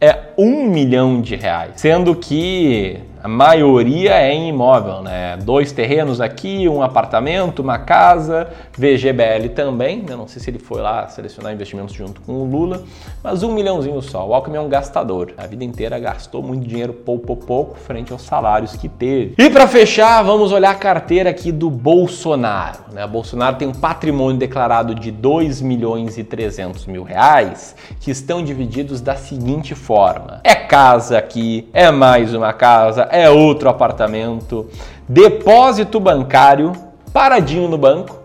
é 0.00 0.30
um 0.38 0.64
milhão 0.70 1.20
de 1.20 1.36
reais. 1.36 1.72
Sendo 1.76 2.16
que 2.16 3.00
a 3.26 3.28
maioria 3.28 4.12
é 4.12 4.32
em 4.32 4.50
imóvel, 4.50 5.02
né? 5.02 5.36
Dois 5.36 5.72
terrenos 5.72 6.20
aqui, 6.20 6.68
um 6.68 6.80
apartamento, 6.80 7.58
uma 7.58 7.76
casa, 7.76 8.46
VGBL 8.78 9.48
também. 9.52 10.04
Eu 10.08 10.16
não 10.16 10.28
sei 10.28 10.40
se 10.40 10.48
ele 10.48 10.60
foi 10.60 10.80
lá 10.80 11.08
selecionar 11.08 11.52
investimentos 11.52 11.92
junto 11.92 12.20
com 12.20 12.34
o 12.34 12.44
Lula, 12.44 12.84
mas 13.24 13.42
um 13.42 13.52
milhãozinho 13.52 14.00
só. 14.00 14.24
O 14.24 14.32
Alckmin 14.32 14.58
é 14.58 14.60
um 14.60 14.68
gastador. 14.68 15.32
A 15.36 15.44
vida 15.44 15.64
inteira 15.64 15.98
gastou 15.98 16.40
muito 16.40 16.68
dinheiro, 16.68 16.92
pouco 16.92 17.34
pouco, 17.34 17.76
frente 17.76 18.12
aos 18.12 18.22
salários 18.22 18.76
que 18.76 18.88
teve. 18.88 19.34
E 19.36 19.50
para 19.50 19.66
fechar, 19.66 20.22
vamos 20.22 20.52
olhar 20.52 20.70
a 20.70 20.76
carteira 20.76 21.28
aqui 21.28 21.50
do 21.50 21.68
Bolsonaro. 21.68 22.84
Né? 22.92 23.04
O 23.04 23.08
Bolsonaro 23.08 23.56
tem 23.56 23.66
um 23.66 23.74
patrimônio 23.74 24.38
declarado 24.38 24.94
de 24.94 25.10
2 25.10 25.60
milhões 25.62 26.16
e 26.16 26.22
300 26.22 26.86
mil 26.86 27.02
reais, 27.02 27.74
que 27.98 28.12
estão 28.12 28.44
divididos 28.44 29.00
da 29.00 29.16
seguinte 29.16 29.74
forma: 29.74 30.40
é 30.44 30.54
casa 30.54 31.18
aqui, 31.18 31.68
é 31.72 31.90
mais 31.90 32.32
uma 32.32 32.52
casa, 32.52 33.08
é 33.22 33.30
outro 33.30 33.68
apartamento, 33.68 34.68
depósito 35.08 35.98
bancário, 36.00 36.72
paradinho 37.12 37.68
no 37.68 37.78
banco. 37.78 38.18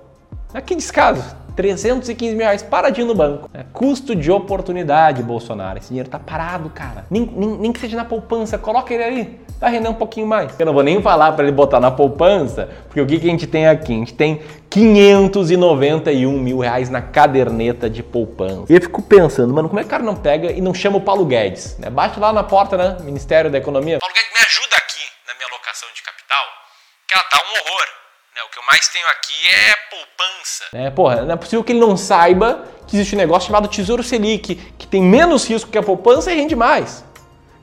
Que 0.66 0.76
descaso! 0.76 1.42
315 1.56 2.36
mil 2.36 2.46
reais 2.46 2.64
paradinho 2.64 3.08
no 3.08 3.16
banco. 3.16 3.50
É, 3.54 3.64
custo 3.72 4.16
de 4.16 4.32
oportunidade, 4.32 5.22
Bolsonaro. 5.22 5.78
Esse 5.78 5.90
dinheiro 5.90 6.10
tá 6.10 6.20
parado, 6.20 6.70
cara. 6.70 7.06
Nem, 7.10 7.26
nem, 7.26 7.50
nem 7.58 7.72
que 7.72 7.80
seja 7.80 7.98
na 7.98 8.06
poupança, 8.06 8.58
coloca 8.58 8.94
ele 8.94 9.04
ali. 9.04 9.40
Vai 9.62 9.74
render 9.74 9.90
um 9.90 9.94
pouquinho 9.94 10.26
mais. 10.26 10.60
Eu 10.60 10.66
não 10.66 10.74
vou 10.74 10.82
nem 10.82 11.00
falar 11.04 11.34
para 11.34 11.44
ele 11.44 11.52
botar 11.52 11.80
na 11.80 11.92
poupança, 11.92 12.68
porque 12.88 13.00
o 13.00 13.06
que, 13.06 13.20
que 13.20 13.28
a 13.28 13.30
gente 13.30 13.46
tem 13.46 13.68
aqui? 13.68 13.94
A 13.94 13.98
gente 13.98 14.16
tem 14.16 14.42
591 14.72 16.32
mil 16.32 16.58
reais 16.58 16.90
na 16.90 17.00
caderneta 17.00 17.88
de 17.88 18.02
poupança. 18.02 18.66
E 18.68 18.74
eu 18.74 18.82
fico 18.82 19.04
pensando, 19.04 19.54
mano, 19.54 19.70
como 19.70 19.80
é 19.80 19.84
que 19.84 19.88
o 19.88 19.92
cara 19.92 20.02
não 20.02 20.16
pega 20.16 20.52
e 20.52 20.60
não 20.60 20.74
chama 20.74 20.98
o 20.98 21.02
Paulo 21.02 21.26
Guedes? 21.26 21.78
Né? 21.78 21.92
Bate 21.92 22.20
lá 22.20 22.34
na 22.34 22.44
porta, 22.44 22.76
né? 22.76 22.98
Ministério 23.02 23.52
da 23.52 23.60
Economia. 23.60 24.00
Paulo 24.00 24.16
Guedes, 24.16 24.32
me 24.34 24.44
ajuda 24.44 24.76
aqui 24.78 25.06
na 25.28 25.36
minha 25.36 25.48
alocação 25.48 25.88
de 25.94 26.02
capital, 26.02 26.44
que 27.08 27.14
ela 27.14 27.24
tá 27.26 27.38
um 27.38 27.60
horror. 27.60 27.86
Né? 28.36 28.42
O 28.48 28.52
que 28.52 28.58
eu 28.58 28.64
mais 28.64 28.88
tenho 28.88 29.06
aqui 29.10 29.48
é 29.48 29.76
poupança. 29.92 30.64
É, 30.74 30.90
porra, 30.90 31.22
não 31.22 31.36
é 31.36 31.38
possível 31.38 31.64
que 31.64 31.72
ele 31.72 31.82
não 31.82 31.96
saiba 31.96 32.66
que 32.88 32.96
existe 32.96 33.14
um 33.14 33.20
negócio 33.20 33.46
chamado 33.46 33.68
Tesouro 33.68 34.02
Selic, 34.02 34.56
que 34.56 34.88
tem 34.88 35.04
menos 35.04 35.48
risco 35.48 35.70
que 35.70 35.78
a 35.78 35.84
poupança 35.84 36.32
e 36.32 36.36
rende 36.36 36.56
mais. 36.56 37.06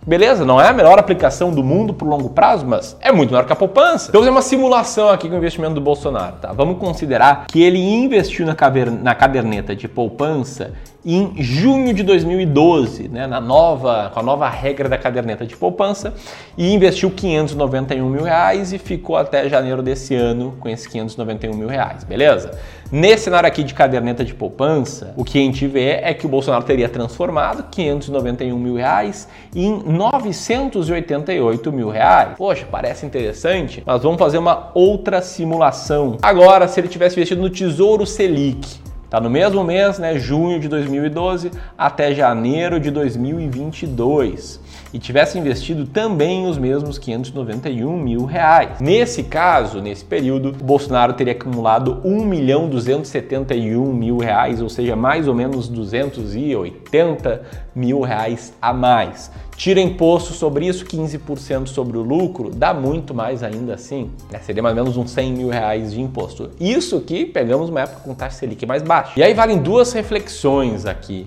Beleza, 0.08 0.42
não 0.42 0.58
é 0.58 0.66
a 0.66 0.72
melhor 0.72 0.98
aplicação 0.98 1.52
do 1.52 1.62
mundo 1.62 1.92
para 1.92 2.06
o 2.06 2.08
longo 2.08 2.30
prazo, 2.30 2.64
mas 2.66 2.96
é 2.98 3.12
muito 3.12 3.28
melhor 3.28 3.44
que 3.44 3.52
a 3.52 3.56
poupança. 3.56 4.08
Então, 4.08 4.22
vou 4.22 4.22
fazer 4.22 4.30
uma 4.30 4.40
simulação 4.40 5.10
aqui 5.10 5.28
com 5.28 5.34
o 5.34 5.36
investimento 5.36 5.74
do 5.74 5.82
Bolsonaro, 5.82 6.36
tá? 6.40 6.50
Vamos 6.50 6.78
considerar 6.78 7.46
que 7.46 7.62
ele 7.62 7.78
investiu 7.78 8.46
na, 8.46 8.56
na 9.02 9.14
caderneta 9.14 9.76
de 9.76 9.86
poupança 9.86 10.72
em 11.04 11.32
junho 11.42 11.94
de 11.94 12.02
2012, 12.02 13.08
né, 13.08 13.26
na 13.26 13.40
nova, 13.40 14.10
com 14.12 14.20
a 14.20 14.22
nova 14.22 14.48
regra 14.48 14.88
da 14.88 14.98
caderneta 14.98 15.46
de 15.46 15.56
poupança, 15.56 16.12
e 16.56 16.72
investiu 16.72 17.10
591 17.10 18.08
mil 18.08 18.24
reais 18.24 18.72
e 18.72 18.78
ficou 18.78 19.16
até 19.16 19.48
janeiro 19.48 19.82
desse 19.82 20.14
ano 20.14 20.56
com 20.58 20.68
esses 20.68 20.86
591 20.86 21.54
mil 21.54 21.68
reais, 21.68 22.02
beleza? 22.04 22.58
Nesse 22.90 23.24
cenário 23.24 23.46
aqui 23.46 23.62
de 23.62 23.74
caderneta 23.74 24.24
de 24.24 24.34
poupança, 24.34 25.12
o 25.16 25.22
que 25.22 25.38
a 25.38 25.42
gente 25.42 25.66
vê 25.66 26.00
é 26.02 26.14
que 26.14 26.24
o 26.24 26.28
Bolsonaro 26.28 26.64
teria 26.64 26.88
transformado 26.88 27.64
591 27.70 28.58
mil 28.58 28.76
reais 28.76 29.28
em 29.54 29.70
988 29.98 31.72
mil 31.72 31.88
reais. 31.90 32.36
Poxa, 32.38 32.66
parece 32.70 33.04
interessante, 33.04 33.82
mas 33.84 34.02
vamos 34.02 34.18
fazer 34.18 34.38
uma 34.38 34.70
outra 34.72 35.20
simulação. 35.20 36.16
Agora, 36.22 36.68
se 36.68 36.80
ele 36.80 36.88
tivesse 36.88 37.16
investido 37.16 37.42
no 37.42 37.50
Tesouro 37.50 38.06
Selic, 38.06 38.88
Tá 39.10 39.18
no 39.18 39.30
mesmo 39.30 39.64
mês, 39.64 39.98
né, 39.98 40.18
junho 40.18 40.60
de 40.60 40.68
2012 40.68 41.50
até 41.78 42.14
janeiro 42.14 42.78
de 42.78 42.90
2022 42.90 44.60
e 44.92 44.98
tivesse 44.98 45.38
investido 45.38 45.86
também 45.86 46.46
os 46.46 46.58
mesmos 46.58 46.98
591 46.98 47.96
mil 47.96 48.26
reais. 48.26 48.78
Nesse 48.80 49.22
caso, 49.22 49.80
nesse 49.80 50.04
período, 50.04 50.50
o 50.50 50.64
Bolsonaro 50.64 51.14
teria 51.14 51.32
acumulado 51.32 52.02
1 52.04 52.24
milhão 52.26 52.68
271 52.68 53.92
mil 53.94 54.18
reais, 54.18 54.60
ou 54.60 54.68
seja, 54.68 54.94
mais 54.94 55.26
ou 55.26 55.34
menos 55.34 55.68
280 55.68 57.42
mil 57.74 58.02
reais 58.02 58.52
a 58.60 58.74
mais. 58.74 59.30
Tira 59.58 59.80
imposto 59.80 60.32
sobre 60.34 60.68
isso, 60.68 60.84
15% 60.84 61.66
sobre 61.66 61.98
o 61.98 62.00
lucro, 62.00 62.48
dá 62.48 62.72
muito 62.72 63.12
mais 63.12 63.42
ainda 63.42 63.74
assim. 63.74 64.08
Né? 64.30 64.38
Seria 64.38 64.62
mais 64.62 64.76
ou 64.76 64.84
menos 64.84 64.96
uns 64.96 65.10
100 65.10 65.32
mil 65.32 65.48
reais 65.48 65.92
de 65.92 66.00
imposto. 66.00 66.50
Isso 66.60 67.00
que 67.00 67.26
pegamos 67.26 67.68
uma 67.68 67.80
época 67.80 68.02
com 68.04 68.14
taxa 68.14 68.38
Selic 68.38 68.64
mais 68.64 68.84
baixa. 68.84 69.14
E 69.16 69.22
aí 69.22 69.34
valem 69.34 69.58
duas 69.58 69.92
reflexões 69.92 70.86
aqui. 70.86 71.26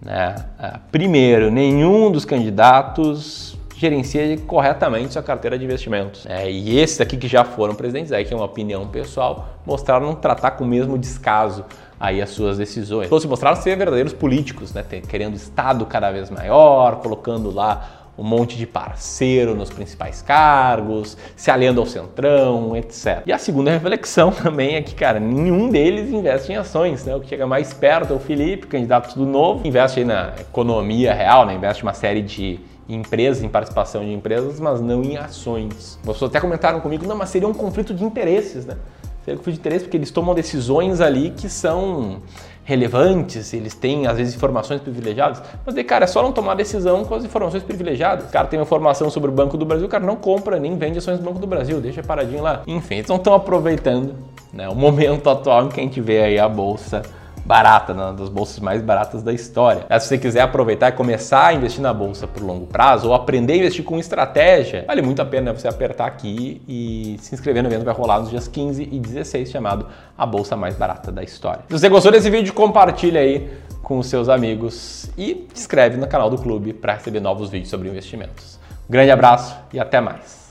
Né? 0.00 0.36
Ah, 0.58 0.80
primeiro, 0.90 1.50
nenhum 1.50 2.10
dos 2.10 2.24
candidatos 2.24 3.55
gerencia 3.78 4.36
corretamente 4.46 5.12
sua 5.12 5.22
carteira 5.22 5.58
de 5.58 5.64
investimentos. 5.64 6.26
É, 6.26 6.50
e 6.50 6.78
esses 6.78 7.00
aqui 7.00 7.16
que 7.16 7.28
já 7.28 7.44
foram 7.44 7.74
presidentes, 7.74 8.10
aí 8.12 8.24
que 8.24 8.32
é 8.32 8.36
uma 8.36 8.46
opinião 8.46 8.86
pessoal, 8.88 9.48
mostraram 9.66 10.14
tratar 10.14 10.52
com 10.52 10.64
o 10.64 10.66
mesmo 10.66 10.96
descaso 10.96 11.64
aí 11.98 12.20
as 12.20 12.30
suas 12.30 12.58
decisões. 12.58 13.06
Então 13.06 13.20
se 13.20 13.28
mostraram 13.28 13.56
ser 13.60 13.76
verdadeiros 13.76 14.12
políticos, 14.12 14.72
né? 14.72 14.84
querendo 15.08 15.34
Estado 15.34 15.84
cada 15.86 16.10
vez 16.10 16.30
maior, 16.30 16.96
colocando 16.96 17.50
lá 17.50 18.06
um 18.18 18.24
monte 18.24 18.56
de 18.56 18.66
parceiro 18.66 19.54
nos 19.54 19.68
principais 19.68 20.22
cargos, 20.22 21.18
se 21.36 21.50
aliando 21.50 21.80
ao 21.80 21.86
centrão, 21.86 22.74
etc. 22.74 23.22
E 23.26 23.32
a 23.32 23.36
segunda 23.36 23.70
reflexão 23.70 24.30
também 24.32 24.76
é 24.76 24.82
que, 24.82 24.94
cara, 24.94 25.20
nenhum 25.20 25.68
deles 25.68 26.10
investe 26.10 26.50
em 26.50 26.56
ações, 26.56 27.04
né? 27.04 27.14
O 27.14 27.20
que 27.20 27.28
chega 27.28 27.46
mais 27.46 27.74
perto 27.74 28.14
é 28.14 28.16
o 28.16 28.18
Felipe, 28.18 28.66
candidato 28.66 29.12
tudo 29.12 29.26
novo, 29.26 29.66
investe 29.66 30.02
na 30.02 30.32
economia 30.40 31.12
real, 31.12 31.44
né? 31.44 31.54
Investe 31.54 31.82
uma 31.82 31.92
série 31.92 32.22
de 32.22 32.58
empresas, 32.88 33.42
em 33.42 33.48
participação 33.48 34.04
de 34.04 34.12
empresas, 34.12 34.60
mas 34.60 34.80
não 34.80 35.02
em 35.02 35.16
ações. 35.16 35.98
Pessoas 36.04 36.30
até 36.30 36.40
comentaram 36.40 36.80
comigo, 36.80 37.06
não, 37.06 37.16
mas 37.16 37.30
seria 37.30 37.48
um 37.48 37.54
conflito 37.54 37.92
de 37.92 38.04
interesses, 38.04 38.64
né? 38.64 38.76
Seria 39.24 39.34
um 39.34 39.38
conflito 39.38 39.54
de 39.54 39.60
interesses 39.60 39.82
porque 39.86 39.96
eles 39.96 40.10
tomam 40.10 40.34
decisões 40.34 41.00
ali 41.00 41.30
que 41.30 41.48
são 41.48 42.22
relevantes, 42.64 43.54
eles 43.54 43.74
têm 43.74 44.08
às 44.08 44.16
vezes 44.16 44.34
informações 44.34 44.80
privilegiadas, 44.80 45.40
mas 45.64 45.72
daí, 45.72 45.84
cara, 45.84 46.04
é 46.04 46.06
só 46.08 46.20
não 46.20 46.32
tomar 46.32 46.54
decisão 46.54 47.04
com 47.04 47.14
as 47.14 47.24
informações 47.24 47.62
privilegiadas. 47.62 48.28
O 48.28 48.32
cara 48.32 48.48
tem 48.48 48.58
uma 48.58 48.64
informação 48.64 49.08
sobre 49.08 49.30
o 49.30 49.32
Banco 49.32 49.56
do 49.56 49.64
Brasil, 49.64 49.86
o 49.86 49.88
cara 49.88 50.04
não 50.04 50.16
compra 50.16 50.58
nem 50.58 50.76
vende 50.76 50.98
ações 50.98 51.18
do 51.18 51.24
Banco 51.24 51.38
do 51.38 51.46
Brasil, 51.46 51.80
deixa 51.80 52.02
paradinho 52.02 52.42
lá. 52.42 52.62
Enfim, 52.66 52.96
eles 52.96 53.08
não 53.08 53.16
estão 53.16 53.34
aproveitando 53.34 54.14
né, 54.52 54.68
o 54.68 54.74
momento 54.74 55.30
atual 55.30 55.66
em 55.66 55.68
que 55.68 55.80
a 55.80 55.82
gente 55.82 56.00
vê 56.00 56.22
aí 56.22 56.38
a 56.40 56.48
bolsa 56.48 57.02
barata, 57.46 57.92
uma 57.92 58.12
das 58.12 58.28
bolsas 58.28 58.58
mais 58.58 58.82
baratas 58.82 59.22
da 59.22 59.32
história. 59.32 59.86
Se 60.00 60.08
você 60.08 60.18
quiser 60.18 60.40
aproveitar 60.40 60.88
e 60.88 60.92
começar 60.92 61.46
a 61.46 61.54
investir 61.54 61.80
na 61.80 61.94
bolsa 61.94 62.26
por 62.26 62.42
longo 62.42 62.66
prazo 62.66 63.08
ou 63.08 63.14
aprender 63.14 63.52
a 63.52 63.56
investir 63.58 63.84
com 63.84 63.98
estratégia, 63.98 64.84
vale 64.86 65.00
muito 65.00 65.22
a 65.22 65.24
pena 65.24 65.52
você 65.52 65.68
apertar 65.68 66.06
aqui 66.06 66.60
e 66.66 67.16
se 67.20 67.34
inscrever 67.34 67.62
no 67.62 67.68
evento 67.68 67.80
que 67.80 67.86
vai 67.86 67.94
rolar 67.94 68.18
nos 68.18 68.30
dias 68.30 68.48
15 68.48 68.88
e 68.90 68.98
16, 68.98 69.48
chamado 69.48 69.86
A 70.18 70.26
Bolsa 70.26 70.56
Mais 70.56 70.74
Barata 70.74 71.12
da 71.12 71.22
História. 71.22 71.62
Se 71.68 71.78
você 71.78 71.88
gostou 71.88 72.10
desse 72.10 72.28
vídeo, 72.28 72.52
compartilha 72.52 73.20
aí 73.20 73.48
com 73.80 73.98
os 73.98 74.08
seus 74.08 74.28
amigos 74.28 75.08
e 75.16 75.46
se 75.54 75.60
inscreve 75.60 75.96
no 75.96 76.08
canal 76.08 76.28
do 76.28 76.38
clube 76.38 76.72
para 76.72 76.94
receber 76.94 77.20
novos 77.20 77.48
vídeos 77.48 77.70
sobre 77.70 77.88
investimentos. 77.88 78.58
Grande 78.90 79.12
abraço 79.12 79.56
e 79.72 79.78
até 79.78 80.00
mais! 80.00 80.45